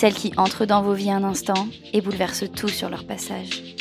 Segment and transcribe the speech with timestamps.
[0.00, 3.76] celles qui entrent dans vos vies un instant et bouleversent tout sur leur passage.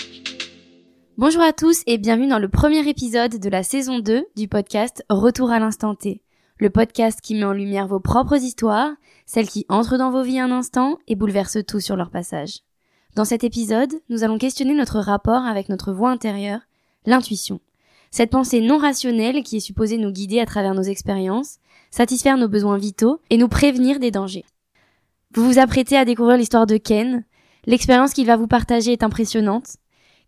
[1.17, 5.01] Bonjour à tous et bienvenue dans le premier épisode de la saison 2 du podcast
[5.09, 6.21] Retour à l'instant T,
[6.57, 8.91] le podcast qui met en lumière vos propres histoires,
[9.25, 12.63] celles qui entrent dans vos vies un instant et bouleversent tout sur leur passage.
[13.15, 16.59] Dans cet épisode, nous allons questionner notre rapport avec notre voix intérieure,
[17.05, 17.61] l'intuition.
[18.11, 21.59] Cette pensée non rationnelle qui est supposée nous guider à travers nos expériences,
[21.91, 24.43] satisfaire nos besoins vitaux et nous prévenir des dangers.
[25.35, 27.23] Vous vous apprêtez à découvrir l'histoire de Ken.
[27.67, 29.77] L'expérience qu'il va vous partager est impressionnante.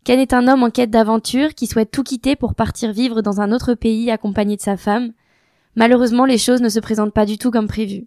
[0.04, 3.40] Ken est un homme en quête d'aventure qui souhaite tout quitter pour partir vivre dans
[3.40, 5.12] un autre pays accompagné de sa femme.
[5.74, 8.06] Malheureusement, les choses ne se présentent pas du tout comme prévu.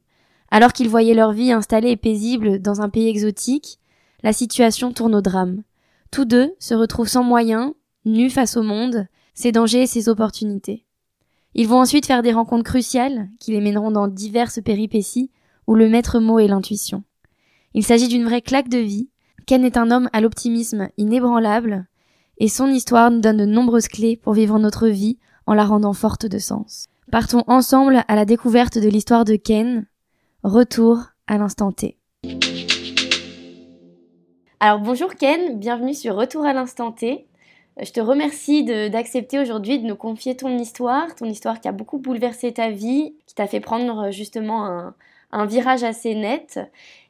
[0.51, 3.79] Alors qu'ils voyaient leur vie installée et paisible dans un pays exotique,
[4.23, 5.63] la situation tourne au drame.
[6.11, 7.73] Tous deux se retrouvent sans moyens,
[8.05, 10.85] nus face au monde, ses dangers et ses opportunités.
[11.55, 15.29] Ils vont ensuite faire des rencontres cruciales qui les mèneront dans diverses péripéties
[15.67, 17.03] où le maître mot est l'intuition.
[17.73, 19.09] Il s'agit d'une vraie claque de vie.
[19.45, 21.87] Ken est un homme à l'optimisme inébranlable
[22.37, 25.93] et son histoire nous donne de nombreuses clés pour vivre notre vie en la rendant
[25.93, 26.87] forte de sens.
[27.11, 29.85] Partons ensemble à la découverte de l'histoire de Ken.
[30.43, 31.97] Retour à l'instant T.
[34.59, 37.27] Alors bonjour Ken, bienvenue sur Retour à l'instant T.
[37.81, 41.99] Je te remercie d'accepter aujourd'hui de nous confier ton histoire, ton histoire qui a beaucoup
[41.99, 44.95] bouleversé ta vie, qui t'a fait prendre justement un,
[45.35, 46.59] un virage assez net.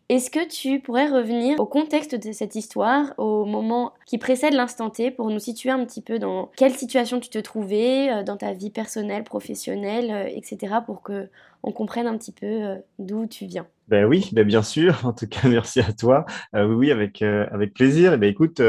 [0.09, 4.91] Est-ce que tu pourrais revenir au contexte de cette histoire, au moment qui précède l'instant
[4.91, 8.37] T, pour nous situer un petit peu dans quelle situation tu te trouvais, euh, dans
[8.37, 11.27] ta vie personnelle, professionnelle, euh, etc., pour que
[11.64, 13.65] on comprenne un petit peu euh, d'où tu viens?
[13.87, 15.02] Ben oui, ben bien sûr.
[15.05, 16.25] En tout cas, merci à toi.
[16.53, 18.14] Oui, avec avec plaisir.
[18.14, 18.61] Et ben écoute,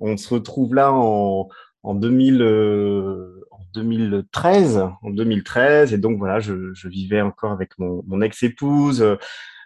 [0.00, 1.48] on se retrouve là en
[1.84, 5.92] en 2000 euh, en 2013, en 2013.
[5.92, 9.04] Et donc voilà, je, je vivais encore avec mon mon ex-épouse.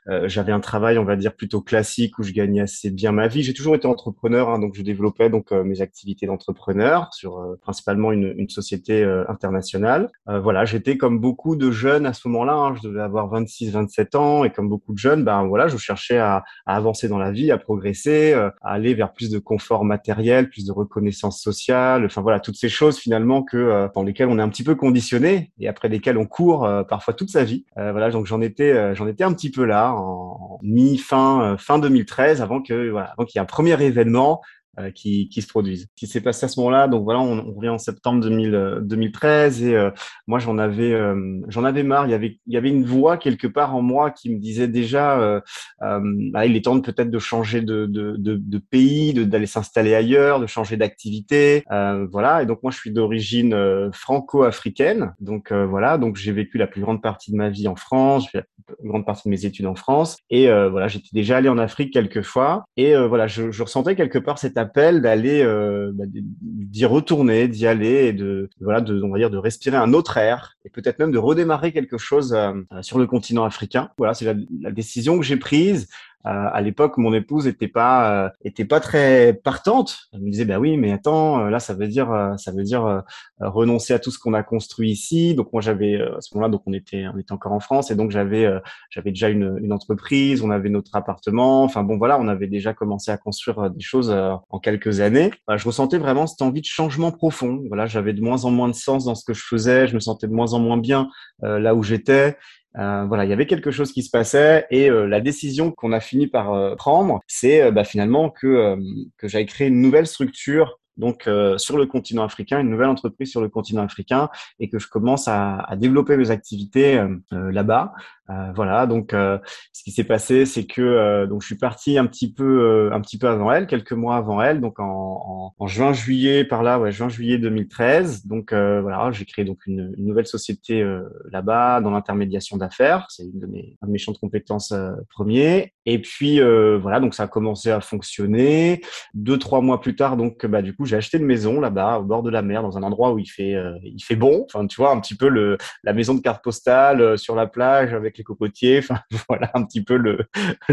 [0.09, 3.29] Euh, j'avais un travail, on va dire plutôt classique où je gagnais assez bien ma
[3.29, 3.43] vie.
[3.43, 7.59] J'ai toujours été entrepreneur, hein, donc je développais donc euh, mes activités d'entrepreneur sur euh,
[7.61, 10.11] principalement une, une société euh, internationale.
[10.29, 12.55] Euh, voilà, j'étais comme beaucoup de jeunes à ce moment-là.
[12.55, 15.77] hein, je devais avoir 26, 27 ans et comme beaucoup de jeunes, ben voilà, je
[15.77, 19.85] cherchais à, à avancer dans la vie, à progresser, à aller vers plus de confort
[19.85, 22.05] matériel, plus de reconnaissance sociale.
[22.05, 25.53] Enfin voilà, toutes ces choses finalement que dans lesquelles on est un petit peu conditionné
[25.59, 27.65] et après lesquelles on court parfois toute sa vie.
[27.77, 32.43] Voilà, donc j'en étais, j'en étais un petit peu là en mi-fin euh, fin 2013
[32.43, 34.43] avant que avant qu'il y ait un premier événement
[34.79, 35.83] euh, qui, qui se produise.
[35.83, 38.55] Ce qui s'est passé à ce moment-là, donc voilà, on, on revient en septembre 2000,
[38.55, 39.91] euh, 2013 et euh,
[40.27, 42.07] moi j'en avais, euh, j'en avais marre.
[42.07, 44.69] Il y avait, il y avait une voix quelque part en moi qui me disait
[44.69, 45.41] déjà, euh,
[45.83, 46.01] euh,
[46.33, 50.41] bah, il est temps peut-être de changer de, de, de, de pays, d'aller s'installer ailleurs,
[50.41, 52.43] de changer d'activité, euh, voilà.
[52.43, 56.67] Et donc moi je suis d'origine euh, franco-africaine, donc euh, voilà, donc j'ai vécu la
[56.67, 58.43] plus grande partie de ma vie en France, la
[58.77, 61.59] plus grande partie de mes études en France et euh, voilà, j'étais déjà allé en
[61.59, 66.05] Afrique quelques fois et euh, voilà, je, je ressentais quelque part cet d'aller, euh, bah,
[66.07, 70.17] d'y retourner, d'y aller et de voilà, de on va dire de respirer un autre
[70.17, 72.53] air et peut-être même de redémarrer quelque chose euh,
[72.83, 73.91] sur le continent africain.
[73.99, 75.89] Voilà, c'est la décision que j'ai prise.
[76.27, 79.97] Euh, à l'époque, mon épouse était pas euh, était pas très partante.
[80.13, 83.03] Elle me disait bah oui, mais attends, euh, là ça veut dire ça veut dire
[83.41, 85.35] renoncer à tout ce qu'on a construit ici.
[85.35, 87.95] Donc moi j'avais à ce moment-là donc on était on était encore en France et
[87.95, 88.49] donc j'avais
[88.91, 91.63] j'avais déjà une, une entreprise, on avait notre appartement.
[91.63, 95.31] Enfin bon voilà, on avait déjà commencé à construire des choses en quelques années.
[95.47, 97.63] Voilà, je ressentais vraiment cette envie de changement profond.
[97.69, 100.01] Voilà, j'avais de moins en moins de sens dans ce que je faisais, je me
[100.01, 101.09] sentais de moins en moins bien
[101.43, 102.37] là où j'étais.
[102.77, 105.93] Euh, voilà, il y avait quelque chose qui se passait et euh, la décision qu'on
[105.93, 108.77] a fini par euh, prendre, c'est bah, finalement que
[109.17, 113.41] que j'avais créé une nouvelle structure donc sur le continent africain, une nouvelle entreprise sur
[113.41, 117.01] le continent africain et que je commence à, développer mes activités
[117.31, 117.93] là-bas.
[118.31, 119.39] Euh, voilà, donc euh,
[119.73, 122.93] ce qui s'est passé, c'est que euh, donc je suis parti un petit peu euh,
[122.93, 126.63] un petit peu avant elle, quelques mois avant elle, donc en, en, juin juillet par
[126.63, 128.27] là, ouais juin juillet 2013.
[128.27, 130.85] Donc euh, voilà, j'ai créé donc une, une nouvelle société
[131.31, 133.07] là-bas dans l'intermédiation d'affaires.
[133.09, 134.75] C'est une de mes, un de mes champs de compétences
[135.09, 135.73] premiers.
[135.87, 138.83] Et puis voilà, donc ça a commencé à fonctionner.
[139.15, 142.05] Deux trois mois plus tard, donc bah du coup j'ai acheté une maison là-bas au
[142.05, 144.45] bord de la mer, dans un endroit où il fait il fait bon.
[144.53, 147.95] Enfin tu vois un petit peu le la maison de carte postale sur la plage
[147.95, 148.79] avec avec les cocotiers.
[148.79, 150.29] Enfin, voilà un petit peu le,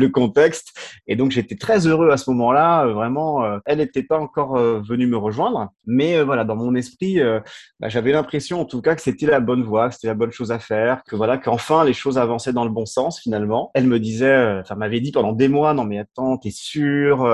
[0.09, 0.73] contexte.
[1.07, 2.85] Et donc, j'étais très heureux à ce moment-là.
[2.87, 7.19] Vraiment, elle n'était pas encore venue me rejoindre, mais voilà, dans mon esprit,
[7.79, 10.31] bah, j'avais l'impression, en tout cas, que c'était la bonne voie, que c'était la bonne
[10.31, 13.71] chose à faire, que voilà, qu'enfin les choses avançaient dans le bon sens finalement.
[13.73, 17.25] Elle me disait, enfin, m'avait dit pendant des mois, non mais attends, t'es sûr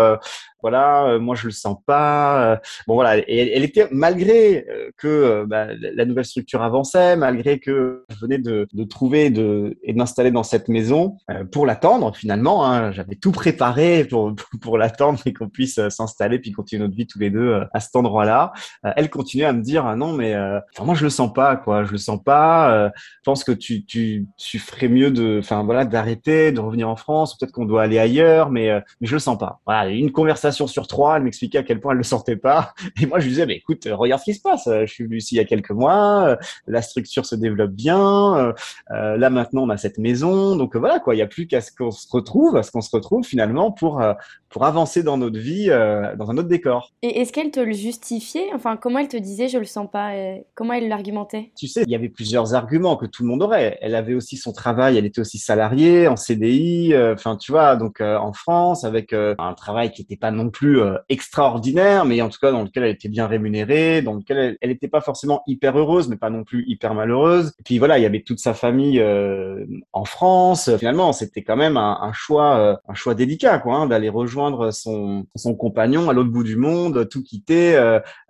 [0.61, 2.53] voilà, euh, moi je le sens pas.
[2.53, 7.59] Euh, bon voilà, et elle, était malgré euh, que bah, la nouvelle structure avançait, malgré
[7.59, 11.17] que je venais de, de trouver de, d'installer dans cette maison
[11.51, 12.65] pour l'attendre finalement.
[12.65, 17.07] Hein, J'avais tout préparé pour pour l'attendre et qu'on puisse s'installer puis continuer notre vie
[17.07, 18.53] tous les deux à cet endroit-là.
[18.83, 21.83] elle continuait à me dire ah non mais enfin moi je le sens pas quoi,
[21.83, 22.91] je le sens pas.
[22.95, 26.95] je pense que tu tu tu ferais mieux de enfin voilà d'arrêter, de revenir en
[26.95, 27.37] France.
[27.37, 29.61] Peut-être qu'on doit aller ailleurs, mais mais je le sens pas.
[29.65, 32.73] Voilà, une conversation sur trois, elle m'expliquait à quel point elle le sentait pas.
[33.01, 34.67] Et moi, je lui disais, mais écoute, regarde ce qui se passe.
[34.67, 36.37] Je suis venu ici il y a quelques mois,
[36.67, 38.53] la structure se développe bien.
[38.91, 40.55] Euh, là, maintenant, on a cette maison.
[40.55, 41.13] Donc voilà, quoi.
[41.13, 43.71] Il n'y a plus qu'à ce qu'on se retrouve, à ce qu'on se retrouve finalement
[43.71, 44.13] pour, euh,
[44.49, 46.91] pour avancer dans notre vie, euh, dans un autre décor.
[47.01, 48.49] Et est-ce qu'elle te le justifiait?
[48.53, 50.11] Enfin, comment elle te disait, je le sens pas
[50.55, 51.51] Comment elle l'argumentait?
[51.57, 53.77] Tu sais, il y avait plusieurs arguments que tout le monde aurait.
[53.81, 56.93] Elle avait aussi son travail, elle était aussi salariée en CDI.
[57.13, 60.97] Enfin, tu vois, donc en France, avec un travail qui n'était pas non plus euh,
[61.09, 64.87] extraordinaire, mais en tout cas dans lequel elle était bien rémunérée, dans lequel elle n'était
[64.87, 67.53] pas forcément hyper heureuse, mais pas non plus hyper malheureuse.
[67.59, 70.75] Et puis voilà, il y avait toute sa famille euh, en France.
[70.77, 74.71] Finalement, c'était quand même un, un choix, euh, un choix délicat, quoi, hein, d'aller rejoindre
[74.71, 77.73] son, son compagnon à l'autre bout du monde, tout quitter,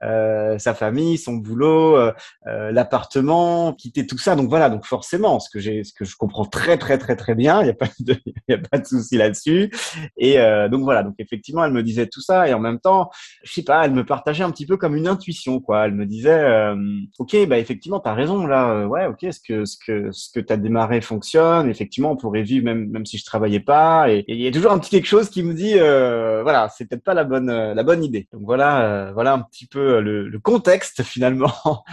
[0.02, 1.98] sa famille, son boulot,
[2.46, 4.36] l'appartement, quitter tout ça.
[4.36, 7.36] Donc voilà, donc forcément, ce que j'ai, ce que je comprends très très très très
[7.36, 8.16] bien, il n'y a pas de,
[8.48, 9.72] y a pas de souci là-dessus.
[10.18, 10.38] Et
[10.70, 13.10] donc voilà, donc effectivement, elle me disait tout ça et en même temps,
[13.44, 15.86] je sais pas, elle me partageait un petit peu comme une intuition, quoi.
[15.86, 16.76] Elle me disait, euh,
[17.20, 20.40] ok, bah effectivement, t'as raison là, euh, ouais, ok, ce que ce que ce que
[20.40, 21.31] t'as démarré fonctionne.
[21.36, 24.12] Effectivement, on pourrait vivre même même si je travaillais pas.
[24.12, 26.88] Et il y a toujours un petit quelque chose qui me dit, euh, voilà, c'est
[26.88, 28.28] peut-être pas la bonne la bonne idée.
[28.32, 31.84] Donc voilà, voilà un petit peu le, le contexte finalement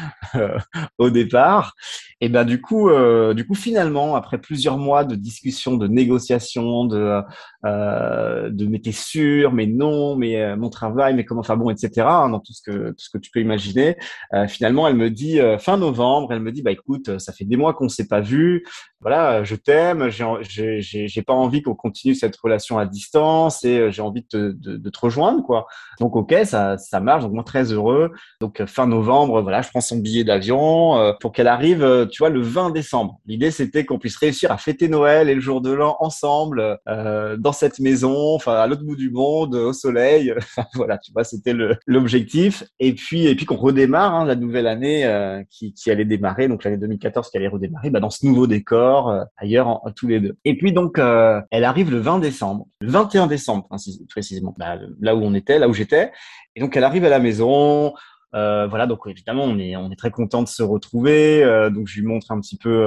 [0.98, 1.74] au départ.
[2.20, 2.90] Et ben du coup,
[3.34, 7.22] du coup finalement, après plusieurs mois de discussions, de négociations, de
[7.64, 10.16] de mais t'es sûr, mais non?
[10.16, 12.06] Mais euh, mon travail, mais comment, enfin bon, etc.
[12.06, 13.96] Hein, dans tout ce que tout ce que tu peux imaginer.
[14.34, 17.44] Euh, finalement, elle me dit euh, fin novembre, elle me dit bah écoute, ça fait
[17.44, 18.64] des mois qu'on s'est pas vu.
[19.00, 24.26] Voilà, je t'aime, j'ai pas envie qu'on continue cette relation à distance et j'ai envie
[24.32, 25.66] de, de, de, te rejoindre quoi.
[26.00, 27.22] Donc ok, ça ça marche.
[27.22, 28.12] Donc moi très heureux.
[28.40, 32.40] Donc fin novembre, voilà, je prends son billet d'avion pour qu'elle arrive, tu vois, le
[32.40, 33.20] 20 décembre.
[33.26, 37.52] L'idée c'était qu'on puisse réussir à fêter Noël et le jour de l'an ensemble dans
[37.52, 40.34] cette maison, enfin à l'autre bout du monde, au soleil.
[40.74, 41.54] voilà, tu vois, c'était
[41.86, 42.64] l'objectif.
[42.80, 46.48] Et puis, et puis qu'on redémarre hein, la nouvelle année euh, qui, qui, allait démarrer,
[46.48, 50.20] donc l'année 2014 qui allait redémarrer, bah, dans ce nouveau décor euh, ailleurs tous les
[50.20, 50.36] deux.
[50.44, 53.68] Et puis donc, euh, elle arrive le 20 décembre, le 21 décembre
[54.08, 56.12] précisément, bah, là où on était, là où j'étais.
[56.56, 57.94] Et donc, elle arrive à la maison.
[58.34, 61.42] Euh, voilà, donc évidemment, on est, on est très content de se retrouver.
[61.72, 62.86] Donc je lui montre un petit peu.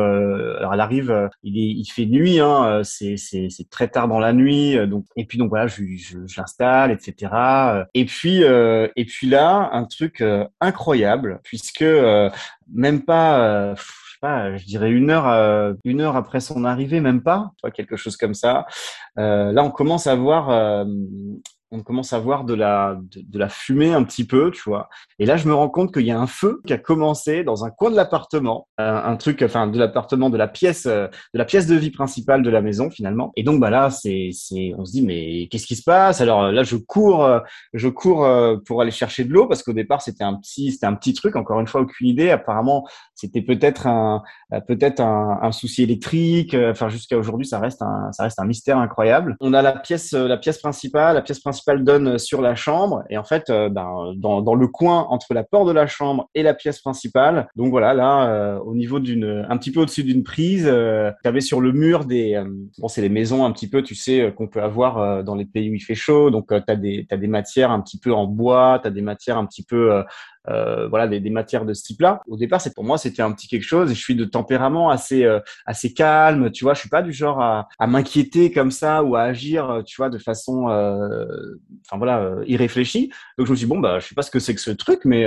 [0.57, 3.15] Alors elle arrive, il, fait nuit, hein, c'est,
[3.71, 4.77] très tard dans la nuit.
[4.87, 7.31] donc et puis donc voilà, je, je l'installe, etc.
[7.95, 10.23] Et puis et puis là, un truc
[10.59, 11.85] incroyable, puisque
[12.71, 13.73] même pas.
[14.23, 18.65] Je dirais une heure, une heure après son arrivée, même pas, quelque chose comme ça.
[19.15, 20.85] là, on commence à voir
[21.71, 24.89] on commence à voir de la, de, la fumée un petit peu, tu vois.
[25.19, 27.63] Et là, je me rends compte qu'il y a un feu qui a commencé dans
[27.63, 31.39] un coin de l'appartement, euh, un, truc, enfin, de l'appartement, de la pièce, euh, de
[31.39, 33.31] la pièce de vie principale de la maison, finalement.
[33.37, 36.19] Et donc, bah là, c'est, c'est, on se dit, mais qu'est-ce qui se passe?
[36.19, 37.39] Alors là, je cours, euh,
[37.73, 38.27] je cours
[38.65, 41.37] pour aller chercher de l'eau parce qu'au départ, c'était un petit, c'était un petit truc.
[41.37, 42.31] Encore une fois, aucune idée.
[42.31, 42.85] Apparemment,
[43.15, 44.23] c'était peut-être un,
[44.67, 46.53] peut-être un, un, souci électrique.
[46.53, 49.37] Enfin, jusqu'à aujourd'hui, ça reste un, ça reste un mystère incroyable.
[49.39, 53.17] On a la pièce, la pièce principale, la pièce principale donne sur la chambre et
[53.17, 56.43] en fait euh, ben, dans, dans, le coin entre la porte de la chambre et
[56.43, 57.47] la pièce principale.
[57.55, 61.27] Donc voilà, là euh, au niveau d'une un petit peu au-dessus d'une prise, euh, tu
[61.27, 62.41] avais sur le mur des
[62.77, 65.69] bon c'est les maisons un petit peu tu sais qu'on peut avoir dans les pays
[65.69, 66.29] où il fait chaud.
[66.29, 69.01] Donc tu as des as des matières un petit peu en bois, tu as des
[69.01, 70.03] matières un petit peu
[70.49, 72.21] euh, voilà des, des, matières de ce type-là.
[72.27, 73.89] Au départ, c'est pour moi c'était un petit quelque chose.
[73.89, 76.73] Je suis de tempérament assez euh, assez calme, tu vois.
[76.73, 80.09] Je suis pas du genre à, à m'inquiéter comme ça ou à agir, tu vois,
[80.09, 81.25] de façon, euh,
[81.85, 83.11] enfin voilà, irréfléchie.
[83.37, 84.71] Donc je me suis dit, bon bah je sais pas ce que c'est que ce
[84.71, 85.25] truc, mais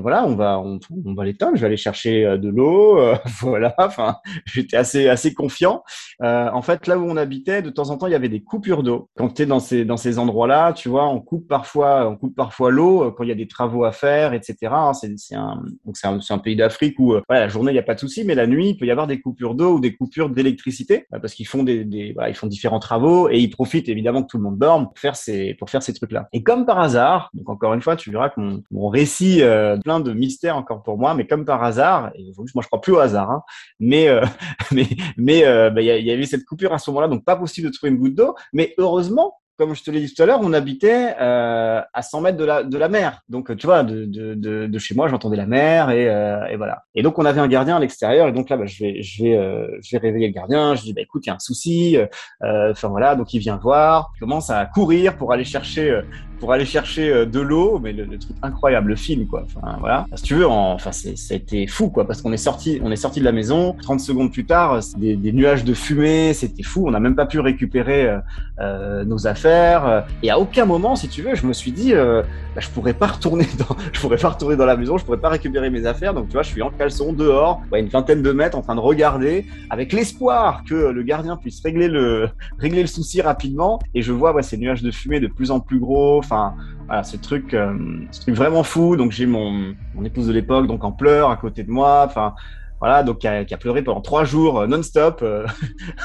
[0.00, 1.56] voilà, on va, on, on va l'éteindre.
[1.56, 2.98] Je vais aller chercher euh, de l'eau.
[2.98, 3.74] euh, voilà.
[3.78, 5.82] Enfin, j'étais assez, assez confiant.
[6.22, 8.42] Euh, en fait, là où on habitait, de temps en temps, il y avait des
[8.42, 9.08] coupures d'eau.
[9.16, 12.34] Quand tu es dans ces, dans ces endroits-là, tu vois, on coupe parfois, on coupe
[12.36, 14.56] parfois l'eau euh, quand il y a des travaux à faire, etc.
[14.72, 14.92] hein.
[14.94, 15.62] C'est, c'est un,
[15.94, 18.34] c'est un, pays d'Afrique où, voilà, la journée, il n'y a pas de souci, mais
[18.34, 21.46] la nuit, il peut y avoir des coupures d'eau ou des coupures d'électricité parce qu'ils
[21.46, 21.86] font des,
[22.28, 25.14] ils font différents travaux et ils profitent évidemment que tout le monde dorme pour faire
[25.14, 26.28] ces, pour faire ces trucs-là.
[26.32, 29.42] Et comme par hasard, donc encore une fois, tu verras que mon, mon récit
[29.82, 32.92] plein de mystères encore pour moi, mais comme par hasard, et moi je crois plus
[32.92, 33.42] au hasard, hein,
[33.80, 34.22] mais euh,
[34.72, 34.86] mais
[35.16, 37.24] mais euh, bah, il y, a- il y avait cette coupure à ce moment-là, donc
[37.24, 38.34] pas possible de trouver une goutte d'eau.
[38.52, 42.20] Mais heureusement, comme je te l'ai dit tout à l'heure, on habitait euh, à 100
[42.22, 43.20] mètres de la de la mer.
[43.28, 46.82] Donc tu vois, de de de, chez moi, j'entendais la mer et euh, et voilà.
[46.94, 49.22] Et donc on avait un gardien à l'extérieur et donc là, bah, je vais je
[49.22, 50.74] vais euh, je vais réveiller le gardien.
[50.74, 51.96] Je dis bah écoute, il y a un souci.
[51.98, 56.00] euh, Enfin voilà, donc il vient voir, il commence à courir pour aller chercher
[56.42, 59.44] pour aller chercher euh, de l'eau, mais le, truc incroyable, le film quoi.
[59.44, 60.90] Enfin voilà, si tu veux, en- enfin
[61.30, 63.76] été fou quoi, parce qu'on est sorti, on est sorti de la maison.
[63.80, 66.88] 30 secondes plus tard, des, des nuages de fumée, c'était fou.
[66.88, 68.18] On n'a même pas pu récupérer euh,
[68.58, 70.04] euh, nos affaires.
[70.24, 72.22] Et à aucun moment, si tu veux, je me suis dit, euh,
[72.54, 75.20] bah, je pourrais pas retourner dans, je pourrais pas retourner dans la maison, je pourrais
[75.20, 76.12] pas récupérer mes affaires.
[76.12, 78.74] Donc tu vois, je suis en caleçon dehors, ouais, une vingtaine de mètres, en train
[78.74, 83.78] de regarder, avec l'espoir que le gardien puisse régler le régler le souci rapidement.
[83.94, 86.20] Et je vois ouais, ces nuages de fumée de plus en plus gros.
[86.32, 87.76] Enfin, voilà, ce truc, euh,
[88.10, 88.96] ce truc vraiment fou.
[88.96, 92.04] Donc j'ai mon, mon épouse de l'époque donc en pleurs à côté de moi.
[92.06, 92.34] Enfin,
[92.80, 95.20] voilà, donc qui a, pleuré pendant trois jours euh, non-stop.
[95.22, 95.46] euh,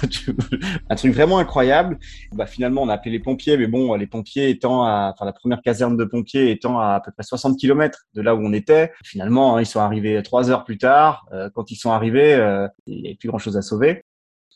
[0.90, 1.98] un truc vraiment incroyable.
[2.34, 5.34] Bah, finalement, on a appelé les pompiers, mais bon, les pompiers étant à, enfin la
[5.34, 8.54] première caserne de pompiers étant à, à peu près 60 kilomètres de là où on
[8.54, 8.92] était.
[9.04, 11.26] Finalement, hein, ils sont arrivés trois heures plus tard.
[11.56, 12.34] Quand ils sont arrivés,
[12.86, 14.04] il n'y avait plus grand-chose à sauver.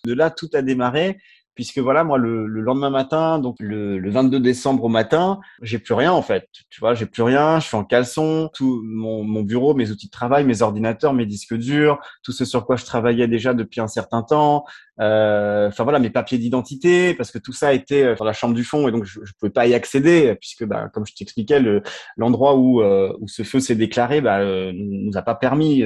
[0.06, 1.18] De là, tout a démarré
[1.56, 5.80] puisque voilà, moi, le, le lendemain matin, donc le, le 22 décembre au matin, j'ai
[5.80, 6.48] plus rien en fait.
[6.70, 7.60] Tu vois, j'ai plus rien.
[7.60, 8.50] Je suis en caleçon.
[8.54, 12.66] Tout mon, bureau, mes outils de travail, mes ordinateurs, mes disques durs, tout ce sur
[12.66, 14.66] quoi je travaillais déjà depuis un certain temps.
[15.00, 18.54] Euh, Enfin voilà, mes papiers d'identité, parce que tout ça était euh, dans la chambre
[18.54, 21.60] du fond et donc je, je pouvais pas y accéder puisque, bah, comme je t'expliquais,
[21.60, 21.82] le
[22.18, 24.40] l'endroit où euh, où ce feu s'est déclaré, bah,
[24.74, 25.84] nous a pas permis.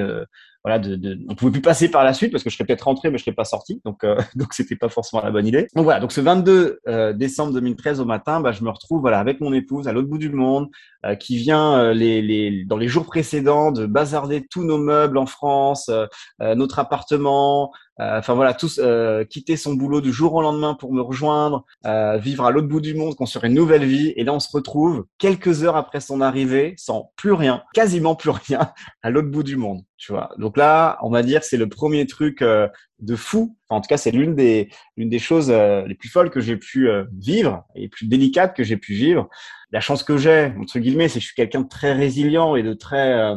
[0.65, 2.81] Voilà, de, de, on pouvait plus passer par la suite parce que je serais peut-être
[2.81, 3.83] rentré, mais je serais pas sorti.
[3.85, 5.67] Donc, euh, donc c'était pas forcément la bonne idée.
[5.75, 5.99] Donc voilà.
[5.99, 9.53] Donc ce 22 euh, décembre 2013 au matin, bah, je me retrouve voilà avec mon
[9.53, 10.69] épouse à l'autre bout du monde,
[11.13, 15.27] qui vient euh, les, les dans les jours précédents de bazarder tous nos meubles en
[15.27, 16.07] France, euh,
[16.41, 17.71] euh, notre appartement.
[17.99, 21.65] euh, Enfin voilà, tous euh, quitter son boulot du jour au lendemain pour me rejoindre,
[21.85, 24.13] euh, vivre à l'autre bout du monde, construire une nouvelle vie.
[24.15, 28.31] Et là, on se retrouve quelques heures après son arrivée, sans plus rien, quasiment plus
[28.31, 28.71] rien,
[29.03, 29.81] à l'autre bout du monde.
[29.97, 30.29] Tu vois.
[30.37, 32.67] Donc là, on va dire c'est le premier truc euh,
[32.99, 33.55] de fou.
[33.69, 36.57] En tout cas, c'est l'une des l'une des choses euh, les plus folles que j'ai
[36.57, 39.27] pu euh, vivre et les plus délicates que j'ai pu vivre.
[39.71, 42.63] La chance que j'ai, entre guillemets, c'est que je suis quelqu'un de très résilient et
[42.63, 43.35] de très euh,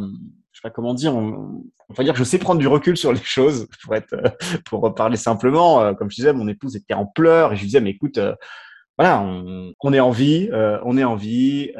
[0.58, 2.96] je sais pas comment dire, on, on va dire que je sais prendre du recul
[2.96, 4.28] sur les choses, pour être, euh,
[4.64, 5.80] pour parler simplement.
[5.80, 8.18] Euh, comme je disais, mon épouse était en pleurs et je lui disais, mais écoute,
[8.18, 8.34] euh,
[8.98, 11.70] voilà, on, on est en vie, on est en vie.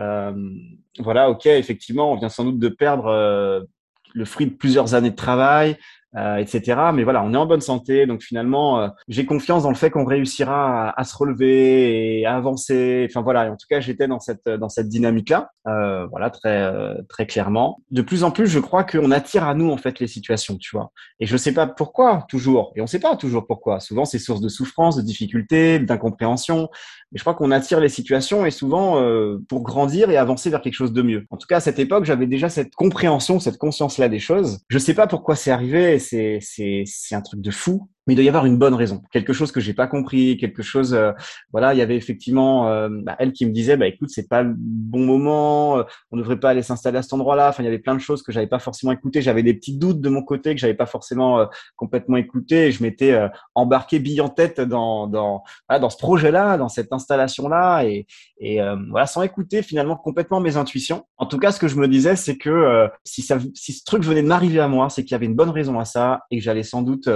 [1.01, 3.67] voilà, ok, effectivement, on vient sans doute de perdre
[4.15, 5.77] le fruit de plusieurs années de travail,
[6.17, 6.81] euh, etc.
[6.95, 9.91] Mais voilà, on est en bonne santé, donc finalement, euh, j'ai confiance dans le fait
[9.91, 13.07] qu'on réussira à, se relever et à avancer.
[13.11, 16.63] Enfin voilà, et en tout cas, j'étais dans cette dans cette dynamique-là, euh, voilà, très
[16.63, 17.83] euh, très clairement.
[17.91, 20.71] De plus en plus, je crois qu'on attire à nous en fait les situations, tu
[20.75, 20.93] vois.
[21.21, 23.81] Et je sais pas pourquoi toujours, et on sait pas toujours pourquoi.
[23.81, 26.71] Souvent, c'est source de souffrance, de difficultés, d'incompréhension.
[27.13, 30.61] Mais je crois qu'on attire les situations et souvent euh, pour grandir et avancer vers
[30.61, 31.27] quelque chose de mieux.
[31.31, 34.61] En tout cas, à cette époque, j'avais déjà cette compréhension, cette conscience-là des choses.
[34.69, 37.89] Je sais pas pourquoi c'est arrivé, c'est c'est c'est un truc de fou.
[38.09, 40.63] Mais il doit y avoir une bonne raison, quelque chose que j'ai pas compris, quelque
[40.63, 40.95] chose.
[40.95, 41.13] euh,
[41.53, 44.43] voilà, il y avait effectivement euh, bah, elle qui me disait, bah écoute, c'est pas
[44.43, 47.51] le bon moment, euh, on ne devrait pas aller s'installer à cet endroit-là.
[47.51, 49.21] Enfin, il y avait plein de choses que j'avais pas forcément écoutées.
[49.21, 51.47] J'avais des petits doutes de mon côté que j'avais pas forcément euh,
[51.77, 52.67] complètement écoutés.
[52.69, 56.69] Et je m'étais euh, embarqué bille en tête dans dans voilà, dans ce projet-là, dans
[56.69, 58.07] cette installation-là, et
[58.41, 61.05] et euh, voilà, sans écouter finalement complètement mes intuitions.
[61.19, 64.03] En tout cas, ce que je me disais, c'est que si ça, si ce truc
[64.03, 66.39] venait de m'arriver à moi, c'est qu'il y avait une bonne raison à ça et
[66.39, 67.09] que j'allais sans doute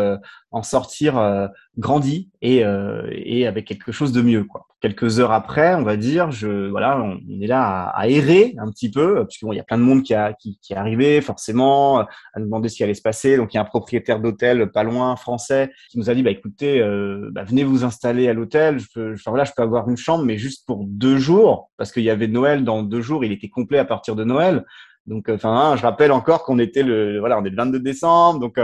[0.51, 0.82] en sortir
[1.19, 1.49] euh,
[1.79, 4.45] grandi et, euh, et avec quelque chose de mieux.
[4.45, 4.67] Quoi.
[4.81, 8.91] Quelques heures après, on va dire, je voilà, on, est là à, errer un petit
[8.91, 12.01] peu, puisque bon, y a plein de monde qui a qui, qui est arrivé forcément
[12.01, 12.09] à
[12.39, 13.37] nous demander ce qui allait se passer.
[13.37, 16.31] Donc il y a un propriétaire d'hôtel pas loin, français, qui nous a dit bah
[16.31, 18.79] écoutez, euh, bah, venez vous installer à l'hôtel.
[18.81, 22.11] Je peux, je peux avoir une chambre, mais juste pour deux jours, parce qu'il y
[22.11, 24.65] avait Noël dans deux jours, il était complet à partir de Noël.
[25.07, 28.39] Donc, enfin, je rappelle encore qu'on était le, voilà, on est le 22 décembre.
[28.39, 28.59] Donc,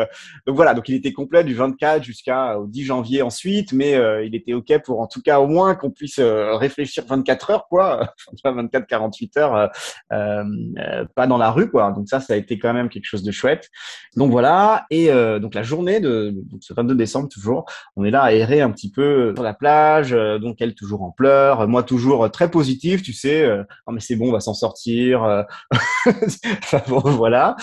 [0.47, 4.53] donc voilà, donc il était complet du 24 jusqu'au 10 janvier ensuite, mais il était
[4.53, 8.13] ok pour en tout cas au moins qu'on puisse réfléchir 24 heures, quoi,
[8.45, 9.71] 24, 48 heures,
[10.11, 11.91] pas dans la rue, quoi.
[11.93, 13.69] Donc ça, ça a été quand même quelque chose de chouette.
[14.17, 15.09] Donc voilà, et
[15.41, 17.65] donc la journée de ce 22 décembre toujours,
[17.97, 21.11] on est là à errer un petit peu sur la plage, donc elle toujours en
[21.11, 23.47] pleurs, moi toujours très positif, tu sais,
[23.87, 25.45] non mais c'est bon, on va s'en sortir.
[26.87, 27.57] voilà.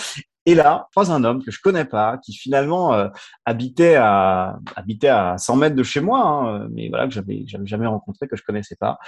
[0.48, 3.08] Et là, croise un homme que je connais pas, qui finalement euh,
[3.44, 7.66] habitait à habitait à 100 mètres de chez moi, hein, mais voilà que j'avais j'avais
[7.66, 8.98] jamais rencontré, que je connaissais pas.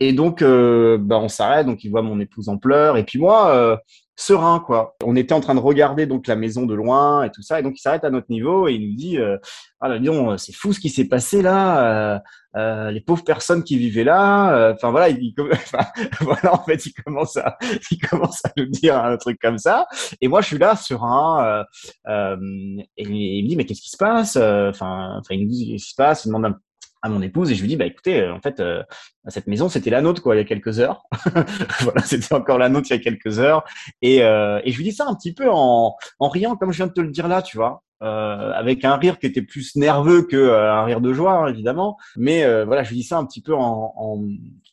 [0.00, 3.18] Et donc, euh, bah, on s'arrête, donc il voit mon épouse en pleurs, et puis
[3.18, 3.76] moi, euh,
[4.20, 4.96] serein quoi.
[5.04, 7.62] On était en train de regarder donc la maison de loin et tout ça, et
[7.62, 9.38] donc il s'arrête à notre niveau et il nous dit euh,
[9.80, 12.18] ah là, disons, c'est fou ce qui s'est passé là, euh,
[12.56, 14.72] euh, les pauvres personnes qui vivaient là.
[14.74, 15.86] Enfin voilà, il, enfin,
[16.20, 17.56] voilà en fait il commence à
[17.90, 19.86] il commence à nous dire un truc comme ça,
[20.20, 21.64] et moi je suis là serein
[22.06, 24.36] et il me dit mais qu'est-ce qui se passe?
[24.36, 26.24] Enfin enfin il me dit qu'est-ce qui se passe?
[26.24, 26.58] Il demande un
[27.02, 28.82] à mon épouse et je lui dis bah écoutez euh, en fait euh,
[29.28, 31.02] cette maison c'était la nôtre quoi il y a quelques heures.
[31.80, 33.64] Voilà c'était encore la nôtre il y a quelques heures.
[34.02, 36.76] Et, euh, et je lui dis ça un petit peu en, en riant comme je
[36.76, 39.76] viens de te le dire là tu vois euh, avec un rire qui était plus
[39.76, 41.96] nerveux que un rire de joie hein, évidemment.
[42.16, 44.24] Mais voilà je lui dis ça un petit peu en, en,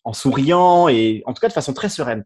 [0.04, 2.24] en souriant et en tout cas de façon très sereine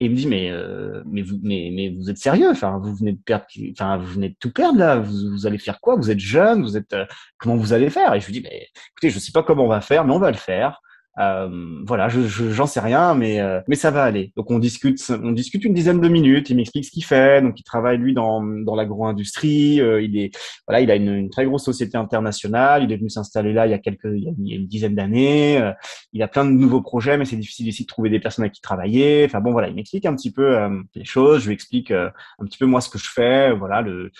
[0.00, 2.50] il me dit mais euh, mais vous mais, mais vous êtes sérieux?
[2.50, 4.98] Enfin vous venez de perdre enfin vous venez de tout perdre là.
[4.98, 5.96] Vous, allez faire quoi?
[5.96, 7.06] Vous êtes jeune vous êtes euh,
[7.38, 8.14] comment vous allez faire?
[8.14, 10.18] Et je lui dis mais écoutez je sais pas comment on va faire mais on
[10.18, 10.80] va le faire
[11.20, 11.48] euh,
[11.86, 14.32] voilà, je j'en sais rien, mais euh, mais ça va aller.
[14.36, 16.50] Donc on discute, on discute une dizaine de minutes.
[16.50, 17.40] Il m'explique ce qu'il fait.
[17.40, 19.80] Donc il travaille lui dans dans l'agro-industrie.
[19.80, 22.82] Euh, il est voilà, il a une, une, très grosse société internationale.
[22.82, 25.58] Il est venu s'installer là il y a quelques il y a une dizaine d'années.
[25.60, 25.72] Euh,
[26.12, 28.54] il a plein de nouveaux projets, mais c'est difficile ici de trouver des personnes avec
[28.54, 29.24] qui travailler.
[29.24, 30.56] Enfin bon voilà, il m'explique un petit peu
[30.94, 31.42] les choses.
[31.42, 32.10] Je lui explique un
[32.44, 33.52] petit peu moi ce que je fais.
[33.52, 34.10] Voilà, le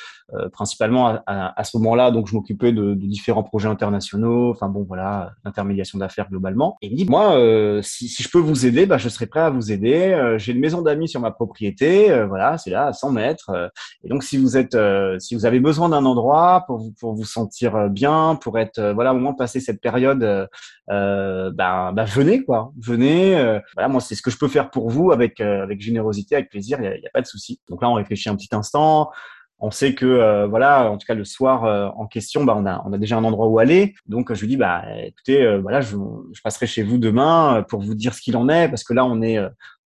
[0.52, 4.50] principalement à, à, à ce moment-là, donc je m'occupais de, de différents projets internationaux.
[4.50, 6.78] Enfin bon voilà, l'intermédiation d'affaires globalement.
[6.84, 9.40] Et il dit, moi, euh, si, si, je peux vous aider, bah, je serai prêt
[9.40, 10.12] à vous aider.
[10.12, 13.70] Euh, j'ai une maison d'amis sur ma propriété, euh, voilà, c'est là à 100 mètres.
[14.04, 14.76] et donc, si vous êtes,
[15.18, 19.14] si vous avez besoin d'un endroit pour vous pour vous sentir bien, pour être, voilà,
[19.14, 20.46] au moins passer cette période,
[20.88, 23.32] bah, bah, venez quoi, venez.
[23.74, 26.78] voilà, moi, c'est ce que je peux faire pour vous avec avec générosité, avec plaisir.
[26.80, 27.60] Il n'y a, a, pas de souci.
[27.70, 29.08] Donc là, on réfléchit un petit instant
[29.64, 32.66] on sait que euh, voilà, en tout cas le soir euh, en question, bah, on
[32.66, 33.94] a on a déjà un endroit où aller.
[34.06, 35.96] Donc je lui dis bah écoutez, euh, voilà, je,
[36.32, 39.06] je, passerai chez vous demain pour vous dire ce qu'il en est parce que là
[39.06, 39.38] on est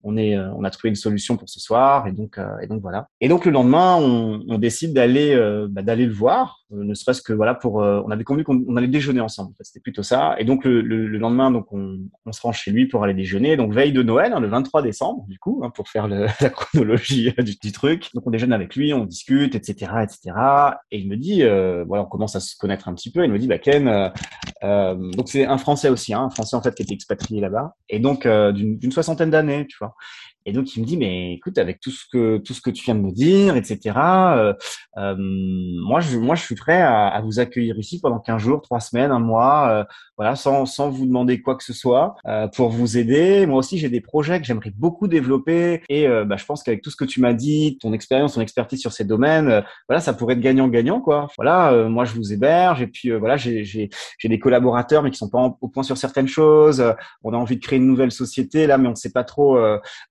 [0.03, 2.67] on est, euh, on a trouvé une solution pour ce soir et donc, euh, et
[2.67, 3.07] donc voilà.
[3.21, 7.21] Et donc le lendemain, on, on décide d'aller, euh, bah, d'aller le voir, ne serait-ce
[7.21, 9.51] que voilà pour, on avait convenu qu'on allait déjeuner ensemble.
[9.51, 10.35] En fait, C'était plutôt ça.
[10.37, 13.57] Et donc le, le, lendemain, donc on, on, se rend chez lui pour aller déjeuner.
[13.57, 16.49] Donc veille de Noël, hein, le 23 décembre, du coup, hein, pour faire le, la
[16.51, 18.09] chronologie du, du, truc.
[18.13, 20.35] Donc on déjeune avec lui, on discute, etc., etc.
[20.91, 21.41] Et il me dit,
[21.87, 23.25] voilà, on commence à se connaître un petit peu.
[23.25, 24.11] Il me dit, bah Ken,
[24.61, 27.99] donc c'est un Français aussi, hein, un Français en fait qui était expatrié là-bas, et
[27.99, 29.88] donc d'une soixantaine d'années, tu vois.
[30.45, 33.01] Et donc il me dit mais écoute avec tout ce que tout tu viens de
[33.01, 34.53] me dire etc euh,
[34.97, 39.19] euh, moi je suis prêt à, vous accueillir ici pendant 15 jours trois semaines un
[39.19, 39.83] mois euh,
[40.19, 43.45] voilà sans sans vous demander quoi que ce soit euh, pour vous aider.
[43.47, 46.81] Moi aussi j'ai des projets que j'aimerais beaucoup développer et euh, bah, je pense qu'avec
[46.81, 49.99] tout ce que tu m'as dit ton expérience ton expertise sur ces domaines euh, voilà
[49.99, 51.27] ça pourrait être gagnant gagnant quoi.
[51.37, 53.89] Voilà moi je vous héberge et puis voilà j'ai
[54.23, 56.83] des collaborateurs mais qui sont pas au point sur certaines choses.
[57.23, 59.57] On a envie de créer une nouvelle société là mais on sait pas trop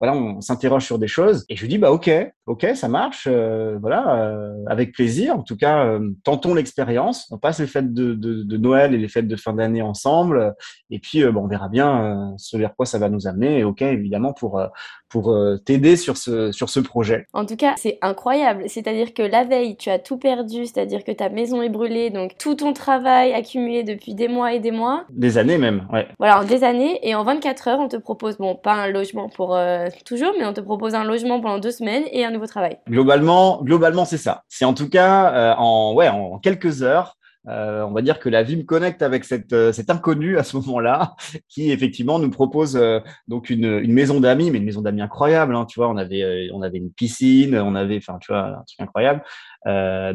[0.00, 1.44] voilà, on, s'interroge sur des choses.
[1.48, 2.10] Et je lui dis, bah ok,
[2.48, 5.36] ok, ça marche, euh, voilà, euh, avec plaisir.
[5.36, 7.30] En tout cas, euh, tentons l'expérience.
[7.30, 10.54] On passe les fêtes de, Noël et les fêtes de fin d'année ensemble.
[10.90, 13.58] Et puis, bon, on verra bien ce vers quoi ça va nous amener.
[13.58, 14.60] Et ok, évidemment, pour
[15.08, 17.26] pour t'aider sur ce sur ce projet.
[17.32, 18.64] En tout cas, c'est incroyable.
[18.66, 20.66] C'est-à-dire que la veille, tu as tout perdu.
[20.66, 22.10] C'est-à-dire que ta maison est brûlée.
[22.10, 25.04] Donc tout ton travail accumulé depuis des mois et des mois.
[25.10, 26.08] Des années même, ouais.
[26.18, 26.98] Voilà, des années.
[27.02, 30.46] Et en 24 heures, on te propose, bon, pas un logement pour euh, toujours, mais
[30.46, 32.78] on te propose un logement pendant deux semaines et un nouveau travail.
[32.88, 34.42] Globalement, globalement, c'est ça.
[34.48, 37.17] C'est en tout cas euh, en ouais en quelques heures.
[37.48, 40.44] Euh, on va dire que la vie me connecte avec cette, euh, cet inconnu à
[40.44, 41.14] ce moment-là,
[41.48, 45.54] qui effectivement nous propose euh, donc une, une maison d'amis, mais une maison d'amis incroyable.
[45.54, 48.64] Hein, tu vois, on avait, on avait une piscine, on avait, enfin, tu vois, un
[48.66, 49.22] truc incroyable.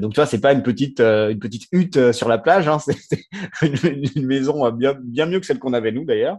[0.02, 3.20] donc tu vois, c'est pas une petite, une petite hutte sur la plage, hein, c'est
[3.62, 6.38] une, une, maison bien, bien mieux que celle qu'on avait nous d'ailleurs.